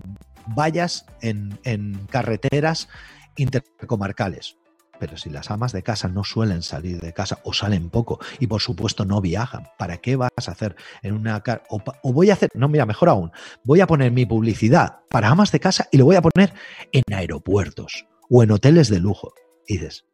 vallas, 0.56 1.06
en, 1.22 1.60
en 1.64 1.94
carreteras 2.08 2.90
intercomarcales. 3.36 4.58
Pero 5.00 5.18
si 5.18 5.30
las 5.30 5.52
amas 5.52 5.72
de 5.72 5.84
casa 5.84 6.08
no 6.08 6.24
suelen 6.24 6.64
salir 6.64 7.00
de 7.00 7.14
casa 7.14 7.38
o 7.44 7.54
salen 7.54 7.92
poco 7.92 8.20
y 8.40 8.48
por 8.48 8.60
supuesto 8.60 9.06
no 9.06 9.22
viajan, 9.22 9.68
¿para 9.78 9.98
qué 9.98 10.16
vas 10.16 10.32
a 10.48 10.52
hacer 10.52 10.76
en 11.04 11.14
una 11.14 11.44
o, 11.70 11.80
o 12.02 12.12
voy 12.12 12.32
a 12.32 12.34
hacer, 12.34 12.50
no, 12.56 12.68
mira, 12.70 12.88
mejor 12.88 13.10
aún, 13.10 13.32
voy 13.64 13.82
a 13.82 13.86
poner 13.86 14.12
mi 14.12 14.26
publicidad 14.26 15.02
para 15.12 15.30
amas 15.30 15.52
de 15.52 15.60
casa 15.60 15.88
y 15.92 15.98
lo 15.98 16.06
voy 16.06 16.16
a 16.16 16.24
poner 16.24 16.56
en 16.92 17.04
aeropuertos 17.14 18.08
o 18.32 18.42
en 18.42 18.50
hoteles 18.50 18.90
de 18.90 19.00
lujo. 19.00 19.36
Y 19.68 19.76
dices, 19.76 20.06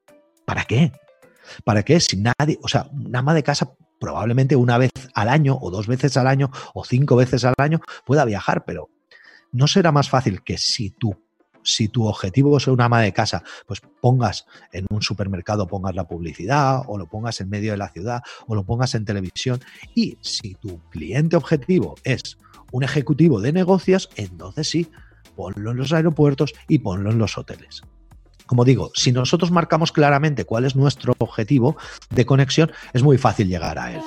¿para 0.46 0.66
qué? 0.66 0.92
¿Para 1.64 1.84
qué? 1.84 2.00
Si 2.00 2.18
nadie, 2.18 2.58
o 2.62 2.68
sea, 2.68 2.90
una 2.92 3.20
ama 3.20 3.34
de 3.34 3.44
casa 3.44 3.74
probablemente 4.00 4.56
una 4.56 4.78
vez 4.78 4.92
al 5.14 5.30
año 5.30 5.58
o 5.62 5.72
dos 5.72 5.88
veces 5.88 6.18
al 6.18 6.28
año 6.28 6.52
o 6.74 6.84
cinco 6.84 7.16
veces 7.16 7.46
al 7.46 7.54
año 7.58 7.80
pueda 8.06 8.26
viajar, 8.26 8.66
pero 8.66 8.90
¿no 9.52 9.68
será 9.68 9.92
más 9.92 10.10
fácil 10.10 10.44
que 10.44 10.58
si 10.58 10.90
tú 10.90 11.16
si 11.64 11.88
tu 11.88 12.06
objetivo 12.06 12.58
es 12.58 12.68
una 12.68 12.86
ama 12.86 13.02
de 13.02 13.14
casa, 13.14 13.44
pues 13.66 13.82
pongas 14.02 14.46
en 14.72 14.86
un 14.90 15.02
supermercado, 15.02 15.68
pongas 15.68 15.96
la 15.96 16.08
publicidad 16.08 16.82
o 16.88 16.98
lo 16.98 17.08
pongas 17.08 17.40
en 17.42 17.50
medio 17.50 17.72
de 17.72 17.78
la 17.78 17.90
ciudad 17.90 18.22
o 18.48 18.56
lo 18.56 18.66
pongas 18.66 18.96
en 18.96 19.06
televisión. 19.06 19.62
Y 19.96 20.18
si 20.22 20.56
tu 20.56 20.82
cliente 20.90 21.36
objetivo 21.36 21.96
es 22.04 22.38
un 22.72 22.84
ejecutivo 22.84 23.40
de 23.40 23.54
negocios, 23.54 24.10
entonces 24.16 24.70
sí, 24.70 24.92
ponlo 25.36 25.72
en 25.72 25.78
los 25.78 25.94
aeropuertos 25.94 26.54
y 26.68 26.80
ponlo 26.80 27.12
en 27.12 27.18
los 27.18 27.38
hoteles. 27.38 27.82
Como 28.46 28.66
digo, 28.66 28.92
si 28.96 29.12
nosotros 29.12 29.52
marcamos 29.52 29.92
claramente 29.92 30.46
cuál 30.46 30.66
es 30.66 30.76
nuestro 30.76 31.14
objetivo 31.18 31.78
de 32.10 32.26
conexión, 32.26 32.72
es 32.94 33.04
muy 33.04 33.18
fácil 33.18 33.48
llegar 33.48 33.80
a 33.80 33.94
él. 33.94 34.02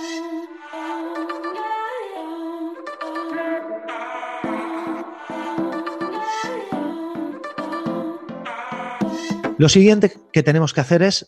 Lo 9.59 9.71
siguiente 9.71 10.13
que 10.33 10.43
tenemos 10.43 10.75
que 10.75 10.83
hacer 10.83 11.03
es 11.03 11.27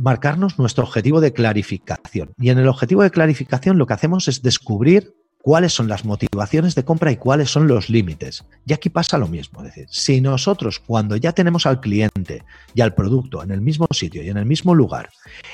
marcarnos 0.00 0.58
nuestro 0.58 0.84
objetivo 0.84 1.20
de 1.20 1.34
clarificación. 1.34 2.32
Y 2.38 2.48
en 2.48 2.58
el 2.58 2.68
objetivo 2.68 3.02
de 3.02 3.10
clarificación 3.10 3.76
lo 3.76 3.86
que 3.86 3.92
hacemos 3.92 4.26
es 4.28 4.40
descubrir 4.40 5.14
cuáles 5.42 5.74
son 5.74 5.88
las 5.88 6.04
motivaciones 6.04 6.74
de 6.74 6.84
compra 6.84 7.10
y 7.10 7.16
cuáles 7.16 7.50
son 7.50 7.66
los 7.66 7.90
límites. 7.90 8.44
Y 8.64 8.72
aquí 8.72 8.88
pasa 8.88 9.18
lo 9.18 9.26
mismo, 9.26 9.60
es 9.60 9.66
decir, 9.66 9.86
si 9.90 10.20
nosotros 10.20 10.78
cuando 10.78 11.16
ya 11.16 11.32
tenemos 11.32 11.66
al 11.66 11.80
cliente 11.80 12.44
y 12.74 12.80
al 12.80 12.94
producto 12.94 13.42
en 13.42 13.50
el 13.50 13.60
mismo 13.60 13.86
sitio 13.90 14.22
y 14.22 14.30
en 14.30 14.36
el 14.36 14.46
mismo 14.46 14.74
lugar, 14.74 15.10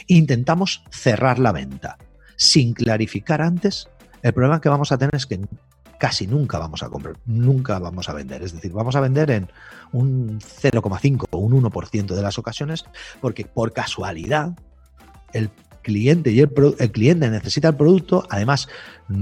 intentamos 0.07 0.85
cerrar 0.91 1.39
la 1.39 1.53
venta 1.53 1.97
sin 2.37 2.75
clarificar 2.75 3.41
antes, 3.41 3.89
el 4.23 4.33
problema 4.33 4.61
que 4.61 4.69
vamos 4.69 4.93
a 4.93 4.99
tener 4.99 5.15
es 5.15 5.27
que 5.27 5.41
casi 5.99 6.27
nunca 6.27 6.59
vamos 6.59 6.83
a 6.83 6.89
comprar, 6.89 7.17
nunca 7.25 7.79
vamos 7.79 8.09
a 8.09 8.13
vender. 8.13 8.43
Es 8.43 8.53
decir, 8.53 8.73
vamos 8.73 8.95
a 8.95 9.01
vender 9.01 9.31
en 9.31 9.51
un 9.93 10.39
0,5 10.39 11.25
o 11.31 11.39
un 11.39 11.63
1% 11.63 12.15
de 12.15 12.23
las 12.23 12.39
ocasiones 12.39 12.85
porque 13.21 13.45
por 13.45 13.73
casualidad 13.73 14.53
el 15.33 15.51
cliente 15.89 16.31
y 16.33 16.41
el, 16.41 16.51
cliente 16.93 17.31
necesita 17.31 17.69
el 17.69 17.77
producto, 17.77 18.27
además 18.29 18.69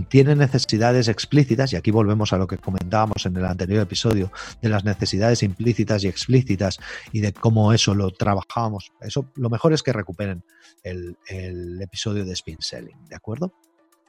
tiene 0.09 0.35
necesidades 0.35 1.07
explícitas, 1.07 1.73
y 1.73 1.77
aquí 1.77 1.93
volvemos 1.93 2.33
a 2.33 2.39
lo 2.39 2.49
que 2.49 2.59
comentábamos 2.59 3.25
en 3.25 3.37
el 3.37 3.45
anterior 3.45 3.83
episodio, 3.83 4.33
de 4.61 4.69
las 4.69 4.85
necesidades 4.85 5.45
implícitas 5.45 6.03
y 6.03 6.09
explícitas 6.09 6.81
y 7.13 7.21
de 7.21 7.33
cómo 7.33 7.73
eso 7.73 7.95
lo 7.95 8.11
trabajábamos. 8.11 8.91
Eso 9.01 9.31
lo 9.37 9.49
mejor 9.49 9.75
es 9.75 9.85
que 9.85 9.93
recuperen 9.93 10.43
el, 10.83 11.17
el 11.29 11.81
episodio 11.81 12.25
de 12.25 12.33
Spin 12.33 12.59
Selling, 12.59 13.07
¿de 13.09 13.15
acuerdo? 13.15 13.55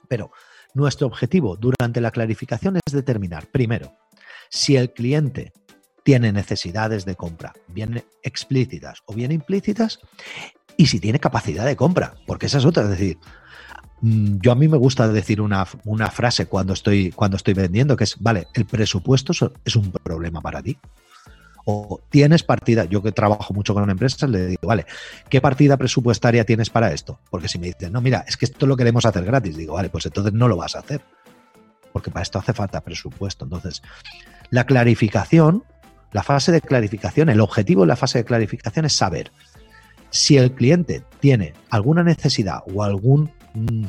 Pero 0.07 0.31
nuestro 0.73 1.05
objetivo 1.05 1.57
durante 1.57 2.01
la 2.01 2.09
clarificación 2.09 2.79
es 2.83 2.91
determinar, 2.91 3.51
primero, 3.51 3.93
si 4.49 4.77
el 4.77 4.93
cliente 4.93 5.53
tiene 6.03 6.31
necesidades 6.31 7.05
de 7.05 7.15
compra, 7.15 7.53
bien 7.67 8.03
explícitas 8.23 9.03
o 9.05 9.13
bien 9.13 9.31
implícitas, 9.31 9.99
y 10.77 10.85
si 10.85 10.99
tiene 10.99 11.19
capacidad 11.19 11.65
de 11.65 11.75
compra, 11.75 12.13
porque 12.25 12.45
esa 12.45 12.59
es 12.59 12.65
otra, 12.65 12.83
es 12.83 12.89
decir, 12.89 13.17
mm, 14.01 14.37
yo 14.41 14.51
a 14.51 14.55
mí 14.55 14.67
me 14.67 14.77
gusta 14.77 15.07
decir 15.07 15.41
una, 15.41 15.67
una 15.85 16.09
frase 16.09 16.45
cuando 16.45 16.73
estoy, 16.73 17.11
cuando 17.11 17.35
estoy 17.35 17.55
vendiendo, 17.55 17.97
que 17.97 18.05
es, 18.05 18.15
vale, 18.19 18.47
el 18.53 18.65
presupuesto 18.65 19.33
es 19.65 19.75
un 19.75 19.91
problema 19.91 20.39
para 20.39 20.61
ti 20.61 20.77
o 21.69 21.99
tienes 22.09 22.43
partida, 22.43 22.85
yo 22.85 23.03
que 23.03 23.11
trabajo 23.11 23.53
mucho 23.53 23.73
con 23.73 23.89
empresas, 23.89 24.29
le 24.29 24.47
digo, 24.47 24.61
vale, 24.67 24.85
¿qué 25.29 25.41
partida 25.41 25.75
presupuestaria 25.75 26.45
tienes 26.45 26.69
para 26.69 26.93
esto? 26.93 27.19
Porque 27.29 27.49
si 27.49 27.59
me 27.59 27.67
dicen, 27.67 27.91
no, 27.91 27.99
mira, 27.99 28.23
es 28.25 28.37
que 28.37 28.45
esto 28.45 28.65
lo 28.65 28.77
queremos 28.77 29.05
hacer 29.05 29.25
gratis, 29.25 29.57
digo, 29.57 29.73
vale, 29.73 29.89
pues 29.89 30.05
entonces 30.05 30.31
no 30.31 30.47
lo 30.47 30.55
vas 30.55 30.77
a 30.77 30.79
hacer, 30.79 31.01
porque 31.91 32.09
para 32.09 32.23
esto 32.23 32.39
hace 32.39 32.53
falta 32.53 32.79
presupuesto. 32.79 33.43
Entonces, 33.43 33.81
la 34.49 34.65
clarificación, 34.65 35.65
la 36.13 36.23
fase 36.23 36.53
de 36.53 36.61
clarificación, 36.61 37.27
el 37.27 37.41
objetivo 37.41 37.81
de 37.81 37.87
la 37.87 37.97
fase 37.97 38.19
de 38.19 38.23
clarificación 38.23 38.85
es 38.85 38.93
saber 38.93 39.33
si 40.09 40.37
el 40.37 40.51
cliente 40.51 41.03
tiene 41.19 41.53
alguna 41.69 42.03
necesidad 42.03 42.59
o 42.73 42.83
algún 42.83 43.29
mm, 43.53 43.85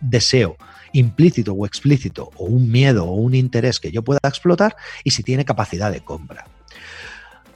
deseo 0.00 0.56
implícito 0.92 1.52
o 1.52 1.66
explícito, 1.66 2.30
o 2.36 2.44
un 2.44 2.70
miedo 2.70 3.04
o 3.04 3.14
un 3.14 3.34
interés 3.34 3.80
que 3.80 3.90
yo 3.90 4.02
pueda 4.02 4.20
explotar, 4.24 4.76
y 5.04 5.10
si 5.10 5.22
tiene 5.22 5.44
capacidad 5.44 5.92
de 5.92 6.00
compra. 6.00 6.46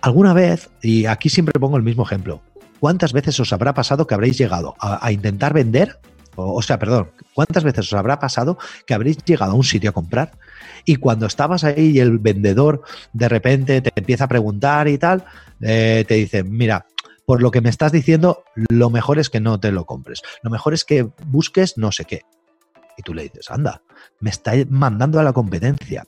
Alguna 0.00 0.32
vez, 0.32 0.70
y 0.82 1.06
aquí 1.06 1.28
siempre 1.28 1.58
pongo 1.60 1.76
el 1.76 1.82
mismo 1.82 2.02
ejemplo, 2.02 2.42
¿cuántas 2.80 3.12
veces 3.12 3.38
os 3.40 3.52
habrá 3.52 3.72
pasado 3.74 4.06
que 4.06 4.14
habréis 4.14 4.36
llegado 4.36 4.74
a, 4.80 5.12
intentar 5.12 5.54
vender? 5.54 5.98
O, 6.34 6.62
sea, 6.62 6.78
perdón, 6.78 7.10
¿cuántas 7.34 7.62
veces 7.62 7.86
os 7.86 7.92
habrá 7.92 8.18
pasado 8.18 8.58
que 8.86 8.94
habréis 8.94 9.18
llegado 9.18 9.52
a 9.52 9.54
un 9.54 9.64
sitio 9.64 9.90
a 9.90 9.92
comprar 9.92 10.32
y 10.84 10.96
cuando 10.96 11.26
estabas 11.26 11.62
ahí 11.62 11.90
y 11.90 12.00
el 12.00 12.18
vendedor 12.18 12.82
de 13.12 13.28
repente 13.28 13.80
te 13.80 13.92
empieza 13.94 14.24
a 14.24 14.28
preguntar 14.28 14.88
y 14.88 14.98
tal, 14.98 15.24
eh, 15.60 16.04
te 16.08 16.14
dice, 16.14 16.42
mira, 16.42 16.86
por 17.24 17.42
lo 17.42 17.50
que 17.50 17.60
me 17.60 17.68
estás 17.68 17.92
diciendo, 17.92 18.44
lo 18.70 18.90
mejor 18.90 19.18
es 19.18 19.30
que 19.30 19.40
no 19.40 19.60
te 19.60 19.72
lo 19.72 19.86
compres. 19.86 20.22
Lo 20.42 20.50
mejor 20.50 20.74
es 20.74 20.84
que 20.84 21.08
busques 21.26 21.78
no 21.78 21.92
sé 21.92 22.04
qué. 22.04 22.22
Y 22.96 23.02
tú 23.02 23.14
le 23.14 23.22
dices, 23.22 23.50
anda, 23.50 23.82
me 24.20 24.30
está 24.30 24.52
mandando 24.68 25.18
a 25.18 25.22
la 25.22 25.32
competencia. 25.32 26.04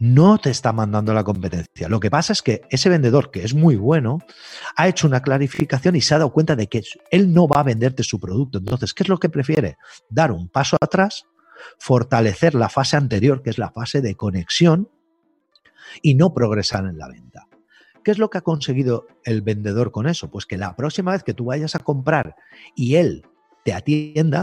No 0.00 0.38
te 0.38 0.50
está 0.50 0.72
mandando 0.72 1.12
a 1.12 1.14
la 1.14 1.24
competencia. 1.24 1.88
Lo 1.88 2.00
que 2.00 2.10
pasa 2.10 2.32
es 2.32 2.42
que 2.42 2.62
ese 2.68 2.88
vendedor, 2.88 3.30
que 3.30 3.44
es 3.44 3.54
muy 3.54 3.76
bueno, 3.76 4.18
ha 4.76 4.88
hecho 4.88 5.06
una 5.06 5.22
clarificación 5.22 5.94
y 5.94 6.00
se 6.00 6.14
ha 6.14 6.18
dado 6.18 6.32
cuenta 6.32 6.56
de 6.56 6.66
que 6.66 6.82
él 7.10 7.32
no 7.32 7.46
va 7.46 7.60
a 7.60 7.64
venderte 7.64 8.02
su 8.02 8.18
producto. 8.18 8.58
Entonces, 8.58 8.92
¿qué 8.92 9.04
es 9.04 9.08
lo 9.08 9.18
que 9.18 9.28
prefiere? 9.28 9.76
Dar 10.08 10.32
un 10.32 10.48
paso 10.48 10.76
atrás, 10.80 11.24
fortalecer 11.78 12.54
la 12.54 12.68
fase 12.68 12.96
anterior, 12.96 13.42
que 13.42 13.50
es 13.50 13.58
la 13.58 13.70
fase 13.70 14.00
de 14.00 14.16
conexión, 14.16 14.90
y 16.02 16.14
no 16.14 16.34
progresar 16.34 16.86
en 16.86 16.98
la 16.98 17.08
venta. 17.08 17.46
¿Qué 18.04 18.10
es 18.10 18.18
lo 18.18 18.28
que 18.30 18.38
ha 18.38 18.42
conseguido 18.42 19.06
el 19.24 19.40
vendedor 19.40 19.90
con 19.90 20.06
eso? 20.06 20.30
Pues 20.30 20.44
que 20.46 20.58
la 20.58 20.76
próxima 20.76 21.12
vez 21.12 21.24
que 21.24 21.34
tú 21.34 21.46
vayas 21.46 21.74
a 21.74 21.78
comprar 21.78 22.36
y 22.76 22.96
él 22.96 23.26
te 23.64 23.72
atienda, 23.72 24.42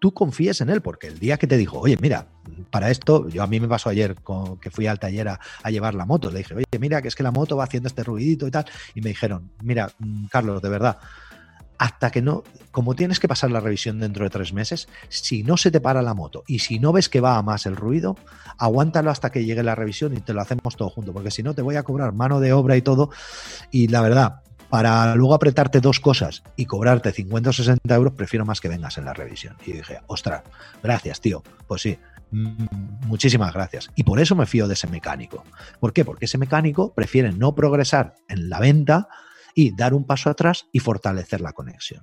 tú 0.00 0.12
confíes 0.14 0.62
en 0.62 0.70
él, 0.70 0.80
porque 0.80 1.08
el 1.08 1.18
día 1.18 1.36
que 1.36 1.46
te 1.46 1.58
dijo, 1.58 1.78
oye, 1.78 1.96
mira, 2.00 2.26
para 2.70 2.90
esto, 2.90 3.28
yo 3.28 3.42
a 3.42 3.46
mí 3.46 3.60
me 3.60 3.68
pasó 3.68 3.90
ayer 3.90 4.16
que 4.60 4.70
fui 4.70 4.86
al 4.86 4.98
taller 4.98 5.28
a, 5.28 5.40
a, 5.62 5.70
llevar 5.70 5.94
la 5.94 6.06
moto, 6.06 6.30
le 6.30 6.38
dije, 6.38 6.54
oye, 6.54 6.64
mira, 6.80 7.02
que 7.02 7.08
es 7.08 7.14
que 7.14 7.22
la 7.22 7.30
moto 7.30 7.56
va 7.56 7.64
haciendo 7.64 7.86
este 7.86 8.02
ruidito 8.02 8.46
y 8.46 8.50
tal, 8.50 8.64
y 8.94 9.02
me 9.02 9.10
dijeron, 9.10 9.52
mira, 9.62 9.90
mm, 9.98 10.26
Carlos, 10.26 10.62
de 10.62 10.68
verdad, 10.70 10.98
hasta 11.78 12.10
que 12.10 12.22
no, 12.22 12.44
como 12.70 12.94
tienes 12.94 13.20
que 13.20 13.28
pasar 13.28 13.50
la 13.50 13.60
revisión 13.60 13.98
dentro 13.98 14.24
de 14.24 14.30
tres 14.30 14.52
meses, 14.52 14.88
si 15.08 15.42
no 15.42 15.56
se 15.56 15.70
te 15.70 15.80
para 15.80 16.02
la 16.02 16.14
moto 16.14 16.44
y 16.46 16.60
si 16.60 16.78
no 16.78 16.92
ves 16.92 17.08
que 17.08 17.20
va 17.20 17.36
a 17.36 17.42
más 17.42 17.66
el 17.66 17.76
ruido, 17.76 18.16
aguántalo 18.58 19.10
hasta 19.10 19.30
que 19.30 19.44
llegue 19.44 19.62
la 19.62 19.74
revisión 19.74 20.16
y 20.16 20.20
te 20.20 20.32
lo 20.32 20.40
hacemos 20.40 20.76
todo 20.76 20.90
junto, 20.90 21.12
porque 21.12 21.30
si 21.30 21.42
no 21.42 21.54
te 21.54 21.62
voy 21.62 21.76
a 21.76 21.82
cobrar 21.82 22.12
mano 22.12 22.40
de 22.40 22.52
obra 22.52 22.76
y 22.76 22.82
todo. 22.82 23.10
Y 23.70 23.88
la 23.88 24.00
verdad, 24.00 24.42
para 24.72 25.14
luego 25.16 25.34
apretarte 25.34 25.80
dos 25.80 26.00
cosas 26.00 26.42
y 26.56 26.64
cobrarte 26.64 27.12
50 27.12 27.50
o 27.50 27.52
60 27.52 27.94
euros, 27.94 28.14
prefiero 28.14 28.46
más 28.46 28.60
que 28.60 28.68
vengas 28.68 28.96
en 28.96 29.04
la 29.04 29.12
revisión. 29.12 29.56
Y 29.66 29.72
dije, 29.72 30.00
ostras, 30.06 30.44
gracias, 30.82 31.20
tío. 31.20 31.42
Pues 31.66 31.82
sí, 31.82 31.98
mm, 32.30 33.06
muchísimas 33.06 33.52
gracias. 33.52 33.90
Y 33.96 34.04
por 34.04 34.18
eso 34.18 34.34
me 34.34 34.46
fío 34.46 34.66
de 34.68 34.74
ese 34.74 34.86
mecánico. 34.86 35.44
¿Por 35.78 35.92
qué? 35.92 36.06
Porque 36.06 36.24
ese 36.24 36.38
mecánico 36.38 36.94
prefiere 36.94 37.32
no 37.32 37.54
progresar 37.54 38.14
en 38.28 38.48
la 38.48 38.60
venta 38.60 39.08
y 39.54 39.74
dar 39.74 39.94
un 39.94 40.04
paso 40.04 40.30
atrás 40.30 40.66
y 40.72 40.78
fortalecer 40.78 41.40
la 41.40 41.52
conexión. 41.52 42.02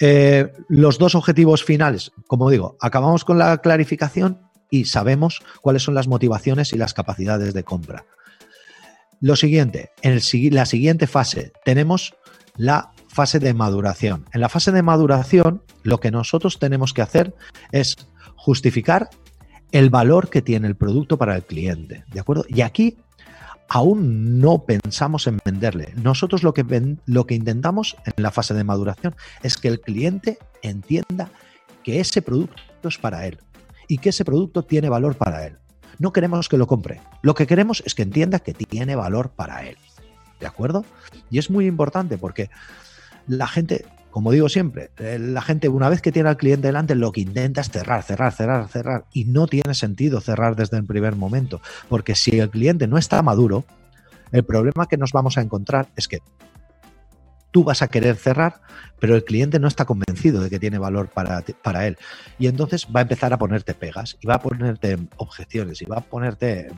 Eh, 0.00 0.50
los 0.68 0.98
dos 0.98 1.14
objetivos 1.14 1.62
finales, 1.62 2.12
como 2.26 2.48
digo, 2.48 2.76
acabamos 2.80 3.24
con 3.24 3.38
la 3.38 3.58
clarificación 3.58 4.40
y 4.70 4.86
sabemos 4.86 5.42
cuáles 5.60 5.82
son 5.82 5.94
las 5.94 6.08
motivaciones 6.08 6.72
y 6.72 6.78
las 6.78 6.94
capacidades 6.94 7.52
de 7.52 7.64
compra. 7.64 8.06
Lo 9.20 9.36
siguiente, 9.36 9.90
en 10.00 10.18
la 10.54 10.64
siguiente 10.64 11.06
fase 11.06 11.52
tenemos 11.64 12.14
la 12.56 12.92
fase 13.08 13.38
de 13.38 13.52
maduración. 13.52 14.24
En 14.32 14.40
la 14.40 14.48
fase 14.48 14.72
de 14.72 14.82
maduración, 14.82 15.62
lo 15.82 16.00
que 16.00 16.10
nosotros 16.10 16.58
tenemos 16.58 16.94
que 16.94 17.02
hacer 17.02 17.34
es 17.72 17.96
justificar 18.36 19.10
el 19.72 19.90
valor 19.90 20.30
que 20.30 20.42
tiene 20.42 20.66
el 20.66 20.76
producto 20.76 21.18
para 21.18 21.36
el 21.36 21.44
cliente, 21.44 22.04
¿de 22.12 22.20
acuerdo? 22.20 22.44
Y 22.48 22.62
aquí 22.62 22.96
aún 23.70 24.40
no 24.40 24.64
pensamos 24.64 25.28
en 25.28 25.38
venderle. 25.44 25.94
Nosotros 25.94 26.42
lo 26.42 26.52
que, 26.52 26.96
lo 27.06 27.26
que 27.26 27.36
intentamos 27.36 27.96
en 28.04 28.22
la 28.22 28.32
fase 28.32 28.52
de 28.52 28.64
maduración 28.64 29.14
es 29.44 29.56
que 29.56 29.68
el 29.68 29.80
cliente 29.80 30.38
entienda 30.60 31.30
que 31.84 32.00
ese 32.00 32.20
producto 32.20 32.88
es 32.88 32.98
para 32.98 33.26
él 33.26 33.38
y 33.86 33.98
que 33.98 34.08
ese 34.08 34.24
producto 34.24 34.64
tiene 34.64 34.88
valor 34.88 35.16
para 35.16 35.46
él. 35.46 35.56
No 35.98 36.12
queremos 36.12 36.48
que 36.48 36.58
lo 36.58 36.66
compre. 36.66 37.00
Lo 37.22 37.34
que 37.34 37.46
queremos 37.46 37.82
es 37.86 37.94
que 37.94 38.02
entienda 38.02 38.40
que 38.40 38.54
tiene 38.54 38.96
valor 38.96 39.30
para 39.30 39.64
él. 39.64 39.76
¿De 40.40 40.48
acuerdo? 40.48 40.84
Y 41.30 41.38
es 41.38 41.48
muy 41.48 41.66
importante 41.66 42.18
porque 42.18 42.50
la 43.28 43.46
gente 43.46 43.84
como 44.10 44.32
digo 44.32 44.48
siempre, 44.48 44.90
eh, 44.98 45.18
la 45.18 45.40
gente 45.40 45.68
una 45.68 45.88
vez 45.88 46.02
que 46.02 46.12
tiene 46.12 46.28
al 46.28 46.36
cliente 46.36 46.68
delante 46.68 46.94
lo 46.94 47.12
que 47.12 47.20
intenta 47.20 47.60
es 47.60 47.70
cerrar, 47.70 48.02
cerrar, 48.02 48.32
cerrar, 48.32 48.68
cerrar. 48.68 49.04
Y 49.12 49.24
no 49.24 49.46
tiene 49.46 49.74
sentido 49.74 50.20
cerrar 50.20 50.56
desde 50.56 50.76
el 50.76 50.84
primer 50.84 51.16
momento, 51.16 51.60
porque 51.88 52.14
si 52.14 52.38
el 52.38 52.50
cliente 52.50 52.86
no 52.86 52.98
está 52.98 53.22
maduro, 53.22 53.64
el 54.32 54.44
problema 54.44 54.86
que 54.86 54.96
nos 54.96 55.12
vamos 55.12 55.38
a 55.38 55.40
encontrar 55.40 55.88
es 55.96 56.08
que 56.08 56.18
tú 57.50 57.64
vas 57.64 57.82
a 57.82 57.88
querer 57.88 58.16
cerrar, 58.16 58.60
pero 58.98 59.14
el 59.14 59.24
cliente 59.24 59.58
no 59.58 59.68
está 59.68 59.84
convencido 59.84 60.42
de 60.42 60.50
que 60.50 60.58
tiene 60.58 60.78
valor 60.78 61.08
para, 61.08 61.42
para 61.62 61.86
él. 61.86 61.96
Y 62.38 62.46
entonces 62.46 62.86
va 62.94 63.00
a 63.00 63.02
empezar 63.02 63.32
a 63.32 63.38
ponerte 63.38 63.74
pegas 63.74 64.16
y 64.20 64.26
va 64.26 64.34
a 64.36 64.40
ponerte 64.40 64.98
objeciones 65.16 65.82
y 65.82 65.84
va 65.84 65.98
a 65.98 66.00
ponerte 66.00 66.68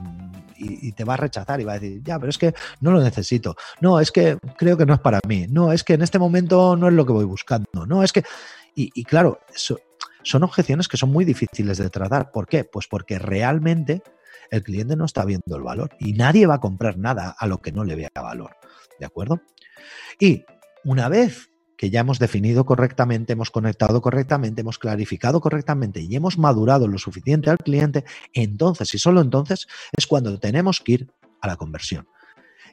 y, 0.57 0.93
te 0.93 1.05
va 1.05 1.15
a 1.15 1.17
rechazar 1.17 1.61
y 1.61 1.65
va 1.65 1.73
a 1.73 1.79
decir, 1.79 2.03
ya, 2.03 2.19
pero 2.19 2.31
es 2.31 2.38
que 2.38 2.55
no 2.81 2.91
lo 2.91 3.01
necesito. 3.03 3.57
No, 3.81 4.01
es 4.01 4.11
que 4.12 4.38
creo 4.57 4.77
que 4.77 4.87
no 4.87 4.95
es 4.95 5.01
para 5.01 5.21
mí. 5.27 5.47
No, 5.49 5.73
es 5.73 5.85
que 5.85 5.95
en 5.95 6.03
este 6.03 6.19
momento 6.19 6.77
no 6.77 6.88
es 6.88 6.95
lo 6.95 7.07
que 7.07 7.12
voy 7.12 7.25
buscando. 7.25 7.87
No, 7.87 8.03
es 8.03 8.12
que... 8.12 8.25
Y, 8.75 9.05
claro, 9.05 9.41
son 10.23 10.43
objeciones 10.43 10.88
que 10.88 10.97
son 10.97 11.11
muy 11.11 11.27
difíciles 11.27 11.77
de 11.77 11.91
tratar. 11.91 12.31
¿Por 12.31 12.47
qué? 12.47 12.65
Pues 12.65 12.87
porque 12.87 13.19
realmente 13.19 14.03
el 14.51 14.62
cliente 14.62 14.97
no 14.97 15.05
está 15.05 15.25
viendo 15.27 15.57
el 15.57 15.62
valor 15.62 15.91
y 15.99 16.15
nadie 16.15 16.47
va 16.47 16.55
a 16.55 16.61
comprar 16.61 16.97
nada 16.97 17.35
a 17.38 17.47
lo 17.47 17.61
que 17.61 17.73
no 17.73 17.85
le 17.85 17.97
vea 17.97 18.11
valor. 18.15 18.57
¿De 18.99 19.05
acuerdo? 19.05 19.43
Y 20.19 20.45
una 20.85 21.09
vez 21.09 21.52
que 21.83 21.90
ya 21.90 21.99
hemos 21.99 22.21
definido 22.21 22.64
correctamente, 22.64 23.33
hemos 23.33 23.51
conectado 23.51 24.01
correctamente, 24.01 24.61
hemos 24.61 24.79
clarificado 24.79 25.40
correctamente 25.40 26.01
y 26.01 26.14
hemos 26.14 26.38
madurado 26.38 26.87
lo 26.87 26.97
suficiente 26.97 27.51
al 27.51 27.59
cliente, 27.59 28.05
entonces 28.33 28.95
y 28.95 29.01
solo 29.01 29.21
entonces 29.21 29.66
es 29.90 30.07
cuando 30.07 30.38
tenemos 30.38 30.79
que 30.79 30.92
ir 30.92 31.11
a 31.40 31.49
la 31.49 31.57
conversión. 31.57 32.07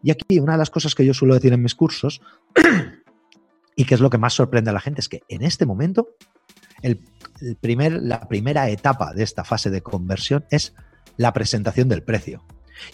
Y 0.04 0.12
aquí 0.12 0.38
una 0.38 0.52
de 0.52 0.60
las 0.60 0.70
cosas 0.70 0.94
que 0.94 1.08
yo 1.08 1.16
suelo 1.16 1.34
decir 1.34 1.52
en 1.52 1.64
mis 1.64 1.74
cursos 1.74 2.22
y 3.76 3.86
que 3.86 3.96
es 3.96 4.00
lo 4.00 4.12
que 4.12 4.20
más 4.20 4.36
sorprende 4.36 4.70
a 4.70 4.74
la 4.74 4.80
gente 4.80 5.02
es 5.02 5.10
que 5.10 5.24
en 5.28 5.42
este 5.42 5.66
momento 5.66 6.10
el, 6.84 7.04
primer, 7.60 7.94
la 7.94 8.28
primera 8.28 8.70
etapa 8.70 9.16
de 9.16 9.24
esta 9.24 9.44
fase 9.44 9.72
de 9.72 9.82
conversión 9.82 10.46
es 10.52 10.76
la 11.18 11.34
presentación 11.34 11.90
del 11.90 12.04
precio. 12.04 12.46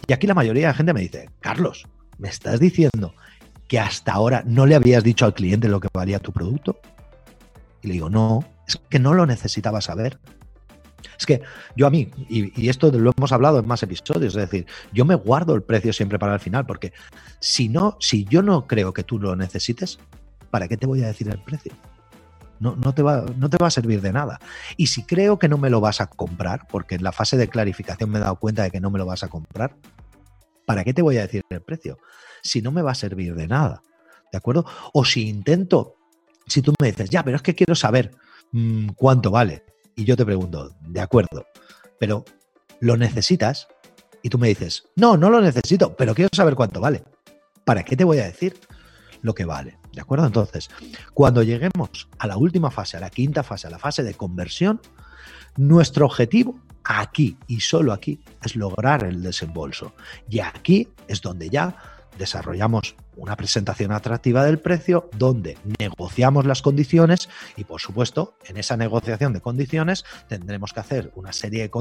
Y 0.08 0.13
aquí 0.13 0.28
la 0.28 0.34
mayoría 0.34 0.67
de 0.67 0.71
la 0.71 0.78
gente 0.78 0.93
me 0.93 1.01
dice, 1.01 1.30
Carlos, 1.41 1.86
¿me 2.17 2.30
estás 2.30 2.62
diciendo 2.62 3.15
que 3.67 3.80
hasta 3.80 4.13
ahora 4.13 4.43
no 4.45 4.65
le 4.65 4.75
habías 4.75 5.04
dicho 5.04 5.25
al 5.25 5.34
cliente 5.34 5.67
lo 5.67 5.80
que 5.80 5.89
valía 5.93 6.19
tu 6.19 6.32
producto? 6.32 6.80
Y 7.82 7.88
le 7.88 7.93
digo, 7.93 8.10
no, 8.10 8.43
es 8.67 8.80
que 8.89 8.99
no 8.99 9.13
lo 9.13 9.25
necesitaba 9.25 9.82
saber. 9.82 10.19
Es 11.17 11.25
que 11.25 11.41
yo 11.75 11.88
a 11.88 11.89
mí, 11.89 12.12
y, 12.30 12.67
esto 12.67 12.91
lo 12.91 13.12
hemos 13.15 13.32
hablado 13.32 13.60
en 13.60 13.67
más 13.67 13.84
episodios, 13.84 14.36
es 14.36 14.49
decir, 14.49 14.65
yo 14.91 15.06
me 15.06 15.15
guardo 15.15 15.56
el 15.56 15.63
precio 15.63 15.93
siempre 15.93 16.19
para 16.19 16.34
el 16.34 16.39
final, 16.39 16.65
porque 16.65 16.93
si 17.39 17.69
no, 17.69 17.97
si 17.99 18.25
yo 18.25 18.41
no 18.41 18.67
creo 18.67 18.93
que 18.93 19.04
tú 19.04 19.19
lo 19.19 19.36
necesites, 19.36 19.99
¿para 20.49 20.67
qué 20.67 20.78
te 20.78 20.88
voy 20.88 21.04
a 21.04 21.08
decir 21.08 21.30
el 21.30 21.41
precio? 21.41 21.73
No, 22.60 22.75
no, 22.75 22.93
te 22.93 23.04
va, 23.04 23.25
no 23.38 23.49
te 23.49 23.58
va 23.58 23.67
a 23.67 23.71
servir 23.71 24.01
de 24.01 24.13
nada. 24.13 24.39
Y 24.78 24.88
si 24.88 25.04
creo 25.04 25.38
que 25.38 25.49
no 25.49 25.58
me 25.58 25.69
lo 25.69 25.82
vas 25.82 26.01
a 26.01 26.08
comprar, 26.08 26.67
porque 26.67 26.95
en 26.95 27.04
la 27.04 27.12
fase 27.12 27.38
de 27.38 27.49
clarificación 27.49 28.10
me 28.10 28.19
he 28.19 28.21
dado 28.21 28.38
cuenta 28.38 28.63
de 28.63 28.71
que 28.71 28.80
no 28.80 28.89
me 28.89 28.99
lo 28.99 29.06
vas 29.06 29.23
a 29.23 29.28
comprar, 29.28 29.75
¿para 30.65 30.84
qué 30.84 30.93
te 30.93 31.01
voy 31.01 31.17
a 31.17 31.21
decir 31.21 31.43
el 31.49 31.62
precio? 31.62 31.97
Si 32.45 32.62
no 32.62 32.71
me 32.71 32.84
va 32.84 32.91
a 32.91 32.95
servir 32.95 33.36
de 33.36 33.47
nada. 33.47 33.81
¿De 34.31 34.38
acuerdo? 34.38 34.65
O 34.93 35.03
si 35.03 35.27
intento, 35.27 35.95
si 36.45 36.62
tú 36.62 36.73
me 36.79 36.91
dices, 36.91 37.10
ya, 37.10 37.23
pero 37.23 37.38
es 37.38 37.41
que 37.41 37.55
quiero 37.55 37.75
saber 37.75 38.12
mm, 38.51 38.89
cuánto 38.95 39.31
vale. 39.31 39.63
Y 39.95 40.03
yo 40.05 40.15
te 40.15 40.25
pregunto, 40.25 40.75
de 40.81 41.01
acuerdo, 41.01 41.45
pero 41.99 42.23
¿lo 42.79 42.97
necesitas? 42.97 43.67
Y 44.21 44.29
tú 44.29 44.38
me 44.38 44.47
dices, 44.47 44.88
no, 44.95 45.17
no 45.17 45.29
lo 45.29 45.41
necesito, 45.41 45.95
pero 45.95 46.13
quiero 46.13 46.29
saber 46.34 46.55
cuánto 46.55 46.79
vale. 46.79 47.03
¿Para 47.63 47.84
qué 47.84 47.95
te 47.95 48.03
voy 48.03 48.19
a 48.19 48.25
decir 48.25 48.60
lo 49.21 49.34
que 49.34 49.45
vale? 49.45 49.79
¿De 49.91 50.01
acuerdo? 50.01 50.27
Entonces, 50.27 50.69
cuando 51.13 51.41
lleguemos 51.41 52.08
a 52.19 52.27
la 52.27 52.38
última 52.38 52.69
fase, 52.69 52.97
a 52.97 52.99
la 52.99 53.10
quinta 53.10 53.41
fase, 53.41 53.67
a 53.67 53.71
la 53.71 53.79
fase 53.79 54.03
de 54.03 54.13
conversión, 54.13 54.81
nuestro 55.58 56.05
objetivo 56.05 56.60
aquí 56.84 57.38
y 57.47 57.62
solo 57.62 57.93
aquí 57.93 58.19
es 58.43 58.55
lograr 58.55 59.03
el 59.03 59.23
desembolso. 59.23 59.93
Y 60.29 60.39
aquí 60.39 60.89
es 61.08 61.21
donde 61.21 61.49
ya 61.49 61.94
desarrollamos 62.17 62.95
una 63.15 63.36
presentación 63.36 63.91
atractiva 63.91 64.43
del 64.43 64.60
precio 64.60 65.10
donde 65.17 65.58
negociamos 65.80 66.45
las 66.45 66.62
condiciones 66.62 67.30
y 67.56 67.63
por 67.63 67.80
supuesto 67.80 68.36
en 68.45 68.58
esa 68.58 68.78
negociación 68.78 69.34
de 69.34 69.41
condiciones 69.41 70.04
tendremos 70.28 70.73
que 70.73 70.80
hacer 70.80 71.12
una 71.15 71.32
serie 71.32 71.63
de, 71.63 71.71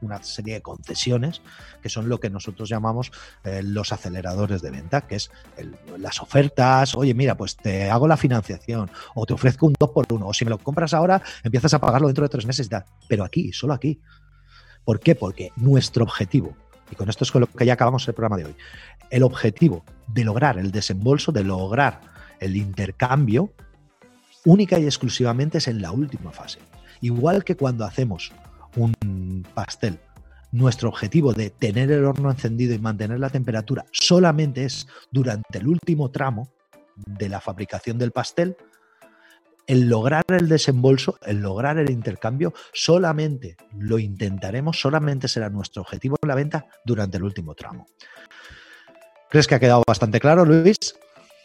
una 0.00 0.22
serie 0.22 0.54
de 0.54 0.62
concesiones 0.62 1.42
que 1.82 1.88
son 1.88 2.08
lo 2.08 2.18
que 2.18 2.30
nosotros 2.30 2.68
llamamos 2.68 3.12
eh, 3.44 3.62
los 3.62 3.92
aceleradores 3.92 4.62
de 4.62 4.70
venta, 4.70 5.02
que 5.02 5.16
es 5.16 5.30
las 5.98 6.20
ofertas, 6.20 6.94
oye 6.94 7.14
mira 7.14 7.36
pues 7.36 7.56
te 7.56 7.90
hago 7.90 8.08
la 8.08 8.16
financiación 8.16 8.90
o 9.14 9.26
te 9.26 9.34
ofrezco 9.34 9.66
un 9.66 9.74
2 9.78 9.90
por 9.90 10.06
1 10.12 10.26
o 10.26 10.34
si 10.34 10.44
me 10.44 10.50
lo 10.50 10.58
compras 10.58 10.94
ahora 10.94 11.22
empiezas 11.44 11.74
a 11.74 11.80
pagarlo 11.80 12.08
dentro 12.08 12.24
de 12.24 12.28
tres 12.28 12.46
meses 12.46 12.68
pero 13.08 13.24
aquí, 13.24 13.52
solo 13.52 13.74
aquí. 13.74 14.00
¿Por 14.84 15.00
qué? 15.00 15.14
Porque 15.14 15.52
nuestro 15.56 16.04
objetivo 16.04 16.56
y 16.90 16.94
con 16.96 17.08
esto 17.08 17.24
es 17.24 17.30
con 17.32 17.42
lo 17.42 17.46
que 17.46 17.66
ya 17.66 17.74
acabamos 17.74 18.06
el 18.08 18.14
programa 18.14 18.36
de 18.36 18.46
hoy, 18.46 18.56
el 19.10 19.22
objetivo 19.22 19.84
de 20.06 20.24
lograr 20.24 20.58
el 20.58 20.70
desembolso, 20.70 21.32
de 21.32 21.44
lograr 21.44 22.00
el 22.40 22.56
intercambio, 22.56 23.52
única 24.44 24.78
y 24.78 24.84
exclusivamente 24.84 25.58
es 25.58 25.68
en 25.68 25.82
la 25.82 25.92
última 25.92 26.32
fase. 26.32 26.58
Igual 27.00 27.44
que 27.44 27.56
cuando 27.56 27.84
hacemos 27.84 28.32
un 28.76 29.46
pastel, 29.54 29.98
nuestro 30.52 30.88
objetivo 30.88 31.32
de 31.32 31.50
tener 31.50 31.90
el 31.92 32.04
horno 32.04 32.30
encendido 32.30 32.74
y 32.74 32.78
mantener 32.78 33.20
la 33.20 33.30
temperatura 33.30 33.84
solamente 33.92 34.64
es 34.64 34.88
durante 35.10 35.58
el 35.58 35.68
último 35.68 36.10
tramo, 36.10 36.48
de 37.06 37.28
la 37.28 37.40
fabricación 37.40 37.98
del 37.98 38.12
pastel, 38.12 38.56
el 39.66 39.88
lograr 39.88 40.24
el 40.28 40.48
desembolso, 40.48 41.18
el 41.22 41.38
lograr 41.38 41.78
el 41.78 41.90
intercambio, 41.90 42.52
solamente 42.72 43.56
lo 43.78 43.98
intentaremos, 43.98 44.80
solamente 44.80 45.28
será 45.28 45.48
nuestro 45.50 45.82
objetivo 45.82 46.16
en 46.22 46.28
la 46.28 46.34
venta 46.34 46.66
durante 46.84 47.16
el 47.16 47.24
último 47.24 47.54
tramo. 47.54 47.86
¿Crees 49.28 49.46
que 49.46 49.54
ha 49.54 49.60
quedado 49.60 49.82
bastante 49.86 50.18
claro, 50.18 50.44
Luis? 50.44 50.76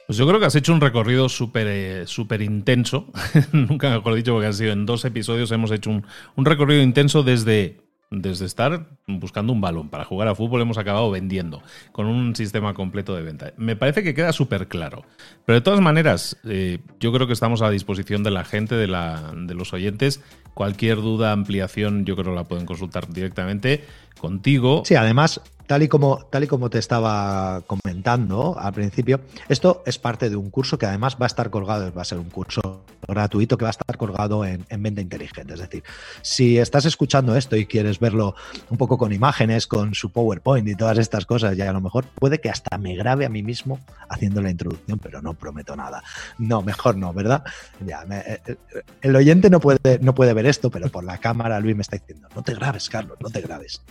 Pues 0.08 0.18
yo 0.18 0.28
creo 0.28 0.40
que 0.40 0.46
has 0.46 0.56
hecho 0.56 0.74
un 0.74 0.82
recorrido 0.82 1.30
súper 1.30 1.68
eh, 1.68 2.06
intenso. 2.44 3.12
Nunca 3.52 3.90
mejor 3.90 4.14
dicho, 4.16 4.34
porque 4.34 4.48
han 4.48 4.54
sido 4.54 4.74
en 4.74 4.86
dos 4.86 5.06
episodios 5.06 5.52
hemos 5.52 5.72
hecho 5.72 5.90
un, 5.90 6.06
un 6.36 6.46
recorrido 6.46 6.82
intenso 6.82 7.24
desde 7.24 7.85
desde 8.12 8.46
estar 8.46 8.88
buscando 9.08 9.54
un 9.54 9.62
balón 9.62 9.90
para 9.90 10.06
jugar 10.06 10.28
a 10.28 10.36
fútbol 10.36 10.62
hemos 10.62 10.78
acabado 10.78 11.10
vendiendo 11.12 11.62
con 11.92 12.06
un 12.06 12.36
sistema 12.36 12.74
completo 12.74 13.16
de 13.16 13.24
venta. 13.24 13.54
Me 13.58 13.76
parece 13.76 14.04
que 14.04 14.14
queda 14.14 14.32
súper 14.32 14.68
claro. 14.68 15.04
Pero 15.46 15.56
de 15.56 15.62
todas 15.62 15.82
maneras, 15.82 16.38
eh, 16.46 16.80
yo 17.00 17.12
creo 17.12 17.28
que 17.28 17.34
estamos 17.34 17.62
a 17.62 17.70
disposición 17.70 18.24
de 18.24 18.32
la 18.32 18.44
gente, 18.44 18.76
de, 18.76 18.88
la, 18.88 19.34
de 19.36 19.54
los 19.54 19.74
oyentes. 19.74 20.22
Cualquier 20.54 20.98
duda, 20.98 21.32
ampliación, 21.32 22.06
yo 22.06 22.16
creo 22.16 22.32
que 22.32 22.36
la 22.36 22.46
pueden 22.46 22.66
consultar 22.66 23.12
directamente 23.12 23.84
contigo. 24.20 24.84
Sí, 24.86 24.96
además, 24.96 25.42
Tal 25.68 25.82
y, 25.82 25.88
como, 25.88 26.28
tal 26.30 26.44
y 26.44 26.48
como 26.48 26.70
te 26.70 26.78
estaba 26.78 27.64
comentando 27.66 28.56
al 28.60 28.72
principio, 28.72 29.22
esto 29.50 29.82
es 29.88 29.98
parte 29.98 30.30
de 30.30 30.36
un 30.36 30.52
curso 30.52 30.78
que 30.78 30.86
además 30.86 31.18
va 31.20 31.26
a 31.26 31.28
estar 31.28 31.50
colgado, 31.50 31.92
va 31.92 32.04
a 32.04 32.06
ser 32.06 32.20
un 32.20 32.30
curso 32.30 32.85
gratuito 33.08 33.58
que 33.58 33.64
va 33.66 33.70
a 33.70 33.72
estar 33.72 33.98
colgado 33.98 34.46
en, 34.46 34.66
en 34.70 34.84
Venta 34.84 35.02
Inteligente. 35.02 35.54
Es 35.54 35.60
decir, 35.60 35.84
si 36.22 36.58
estás 36.58 36.86
escuchando 36.86 37.36
esto 37.36 37.56
y 37.56 37.66
quieres 37.66 38.00
verlo 38.00 38.36
un 38.70 38.78
poco 38.78 38.98
con 38.98 39.14
imágenes, 39.14 39.68
con 39.68 39.94
su 39.94 40.12
PowerPoint 40.12 40.68
y 40.68 40.76
todas 40.76 40.98
estas 40.98 41.26
cosas, 41.26 41.56
ya 41.58 41.70
a 41.70 41.74
lo 41.74 41.82
mejor 41.82 42.06
puede 42.06 42.40
que 42.40 42.50
hasta 42.50 42.78
me 42.78 42.96
grabe 42.96 43.26
a 43.26 43.30
mí 43.30 43.44
mismo 43.44 43.80
haciendo 44.10 44.42
la 44.42 44.50
introducción, 44.50 45.00
pero 45.00 45.22
no 45.22 45.34
prometo 45.34 45.76
nada. 45.76 46.04
No, 46.38 46.62
mejor 46.62 46.98
no, 46.98 47.14
¿verdad? 47.14 47.44
Ya, 47.86 48.04
eh, 48.10 48.42
eh, 48.46 48.56
el 49.02 49.16
oyente 49.16 49.50
no 49.50 49.60
puede, 49.60 50.00
no 50.02 50.16
puede 50.16 50.34
ver 50.34 50.46
esto, 50.46 50.70
pero 50.70 50.90
por 50.90 51.04
la 51.04 51.18
cámara 51.18 51.60
Luis 51.60 51.76
me 51.76 51.82
está 51.82 51.98
diciendo, 51.98 52.28
no 52.36 52.44
te 52.44 52.54
grabes, 52.54 52.90
Carlos, 52.90 53.18
no 53.20 53.30
te 53.30 53.42
grabes. 53.42 53.82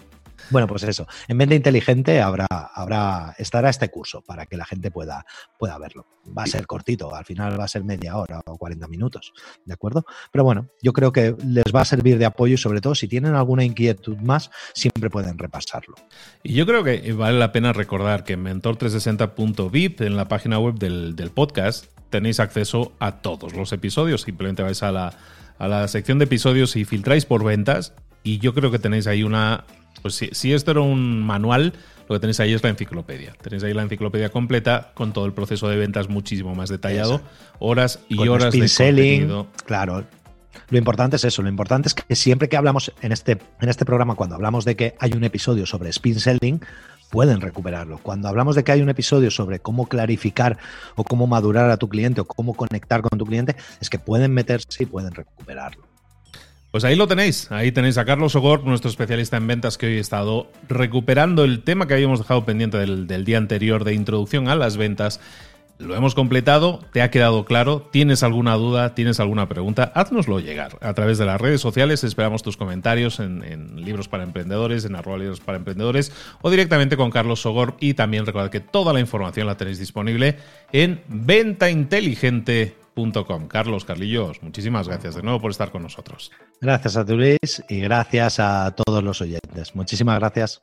Bueno, 0.50 0.66
pues 0.66 0.82
eso. 0.84 1.06
En 1.28 1.38
Venta 1.38 1.54
Inteligente 1.54 2.20
habrá, 2.20 3.34
estará 3.38 3.70
este 3.70 3.90
curso 3.90 4.22
para 4.22 4.46
que 4.46 4.56
la 4.56 4.64
gente 4.64 4.90
pueda, 4.90 5.24
pueda 5.58 5.78
verlo. 5.78 6.06
Va 6.36 6.44
a 6.44 6.46
ser 6.46 6.66
cortito, 6.66 7.14
al 7.14 7.24
final 7.24 7.58
va 7.58 7.64
a 7.64 7.68
ser 7.68 7.84
media 7.84 8.16
hora 8.16 8.40
o 8.46 8.56
40 8.56 8.88
minutos, 8.88 9.32
¿de 9.64 9.74
acuerdo? 9.74 10.06
Pero 10.32 10.44
bueno, 10.44 10.68
yo 10.82 10.92
creo 10.92 11.12
que 11.12 11.36
les 11.46 11.74
va 11.74 11.82
a 11.82 11.84
servir 11.84 12.18
de 12.18 12.24
apoyo 12.24 12.54
y 12.54 12.58
sobre 12.58 12.80
todo 12.80 12.94
si 12.94 13.08
tienen 13.08 13.34
alguna 13.34 13.64
inquietud 13.64 14.16
más, 14.18 14.50
siempre 14.74 15.10
pueden 15.10 15.38
repasarlo. 15.38 15.94
Y 16.42 16.54
yo 16.54 16.66
creo 16.66 16.82
que 16.82 17.12
vale 17.12 17.38
la 17.38 17.52
pena 17.52 17.72
recordar 17.72 18.24
que 18.24 18.34
en 18.34 18.44
mentor360.vip, 18.44 20.00
en 20.00 20.16
la 20.16 20.28
página 20.28 20.58
web 20.58 20.76
del, 20.76 21.14
del 21.14 21.30
podcast, 21.30 21.86
tenéis 22.14 22.38
acceso 22.38 22.92
a 23.00 23.22
todos 23.22 23.54
los 23.54 23.72
episodios. 23.72 24.22
Simplemente 24.22 24.62
vais 24.62 24.82
a 24.82 24.92
la, 24.92 25.12
a 25.58 25.68
la 25.68 25.88
sección 25.88 26.18
de 26.20 26.26
episodios 26.26 26.76
y 26.76 26.84
filtráis 26.84 27.26
por 27.26 27.42
ventas. 27.42 27.92
Y 28.22 28.38
yo 28.38 28.54
creo 28.54 28.70
que 28.70 28.78
tenéis 28.78 29.06
ahí 29.06 29.22
una 29.24 29.64
pues 30.04 30.16
si, 30.32 30.52
esto 30.52 30.70
era 30.70 30.82
un 30.82 31.22
manual, 31.22 31.72
lo 32.10 32.14
que 32.14 32.20
tenéis 32.20 32.38
ahí 32.38 32.52
es 32.52 32.62
la 32.62 32.68
enciclopedia. 32.68 33.32
Tenéis 33.40 33.64
ahí 33.64 33.72
la 33.72 33.80
enciclopedia 33.80 34.28
completa 34.28 34.92
con 34.92 35.14
todo 35.14 35.24
el 35.24 35.32
proceso 35.32 35.66
de 35.66 35.78
ventas 35.78 36.10
muchísimo 36.10 36.54
más 36.54 36.68
detallado, 36.68 37.22
horas 37.58 38.00
y 38.10 38.28
horas 38.28 38.52
de 38.52 38.68
contenido. 38.68 39.46
Claro. 39.64 40.04
Lo 40.68 40.76
importante 40.76 41.16
es 41.16 41.24
eso, 41.24 41.40
lo 41.40 41.48
importante 41.48 41.88
es 41.88 41.94
que 41.94 42.14
siempre 42.16 42.50
que 42.50 42.58
hablamos 42.58 42.92
en 43.00 43.12
este, 43.12 43.38
en 43.62 43.68
este 43.70 43.86
programa, 43.86 44.14
cuando 44.14 44.34
hablamos 44.34 44.66
de 44.66 44.76
que 44.76 44.94
hay 44.98 45.12
un 45.12 45.24
episodio 45.24 45.64
sobre 45.64 45.88
spin 45.88 46.20
selling, 46.20 46.60
pueden 47.10 47.40
recuperarlo. 47.40 47.96
Cuando 47.96 48.28
hablamos 48.28 48.56
de 48.56 48.62
que 48.62 48.72
hay 48.72 48.82
un 48.82 48.90
episodio 48.90 49.30
sobre 49.30 49.60
cómo 49.60 49.86
clarificar 49.86 50.58
o 50.96 51.04
cómo 51.04 51.26
madurar 51.26 51.70
a 51.70 51.78
tu 51.78 51.88
cliente 51.88 52.20
o 52.20 52.26
cómo 52.26 52.52
conectar 52.52 53.00
con 53.00 53.18
tu 53.18 53.24
cliente, 53.24 53.56
es 53.80 53.88
que 53.88 53.98
pueden 53.98 54.34
meterse 54.34 54.82
y 54.82 54.86
pueden 54.86 55.14
recuperarlo. 55.14 55.93
Pues 56.74 56.82
ahí 56.82 56.96
lo 56.96 57.06
tenéis, 57.06 57.52
ahí 57.52 57.70
tenéis 57.70 57.98
a 57.98 58.04
Carlos 58.04 58.34
Ogor, 58.34 58.64
nuestro 58.64 58.90
especialista 58.90 59.36
en 59.36 59.46
ventas 59.46 59.78
que 59.78 59.86
hoy 59.86 59.98
ha 59.98 60.00
estado 60.00 60.50
recuperando 60.68 61.44
el 61.44 61.62
tema 61.62 61.86
que 61.86 61.94
habíamos 61.94 62.18
dejado 62.18 62.44
pendiente 62.44 62.78
del, 62.78 63.24
día 63.24 63.38
anterior 63.38 63.84
de 63.84 63.94
introducción 63.94 64.48
a 64.48 64.56
las 64.56 64.76
ventas. 64.76 65.20
Lo 65.78 65.94
hemos 65.94 66.16
completado, 66.16 66.80
te 66.92 67.00
ha 67.00 67.12
quedado 67.12 67.44
claro, 67.44 67.88
tienes 67.92 68.24
alguna 68.24 68.54
duda, 68.54 68.92
tienes 68.96 69.20
alguna 69.20 69.48
pregunta, 69.48 69.92
haznoslo 69.94 70.40
llegar 70.40 70.76
a 70.80 70.94
través 70.94 71.16
de 71.16 71.26
las 71.26 71.40
redes 71.40 71.60
sociales, 71.60 72.02
esperamos 72.02 72.42
tus 72.42 72.56
comentarios 72.56 73.20
en, 73.20 73.84
Libros 73.84 74.08
para 74.08 74.24
Emprendedores, 74.24 74.84
en 74.84 74.96
arroba 74.96 75.18
Libros 75.18 75.38
para 75.38 75.58
Emprendedores 75.58 76.10
o 76.42 76.50
directamente 76.50 76.96
con 76.96 77.12
Carlos 77.12 77.40
Sogor 77.40 77.76
y 77.78 77.94
también 77.94 78.26
recordad 78.26 78.50
que 78.50 78.58
toda 78.58 78.92
la 78.92 78.98
información 78.98 79.46
la 79.46 79.56
tenéis 79.56 79.78
disponible 79.78 80.38
en 80.72 81.02
Venta 81.06 81.70
Inteligente 81.70 82.74
Carlos, 83.48 83.84
Carlillos, 83.84 84.42
muchísimas 84.42 84.88
gracias 84.88 85.16
de 85.16 85.22
nuevo 85.22 85.40
por 85.40 85.50
estar 85.50 85.70
con 85.70 85.82
nosotros. 85.82 86.30
Gracias 86.60 86.96
a 86.96 87.04
Luis, 87.04 87.62
y 87.68 87.80
gracias 87.80 88.40
a 88.40 88.74
todos 88.74 89.02
los 89.02 89.20
oyentes. 89.20 89.74
Muchísimas 89.74 90.18
gracias. 90.18 90.62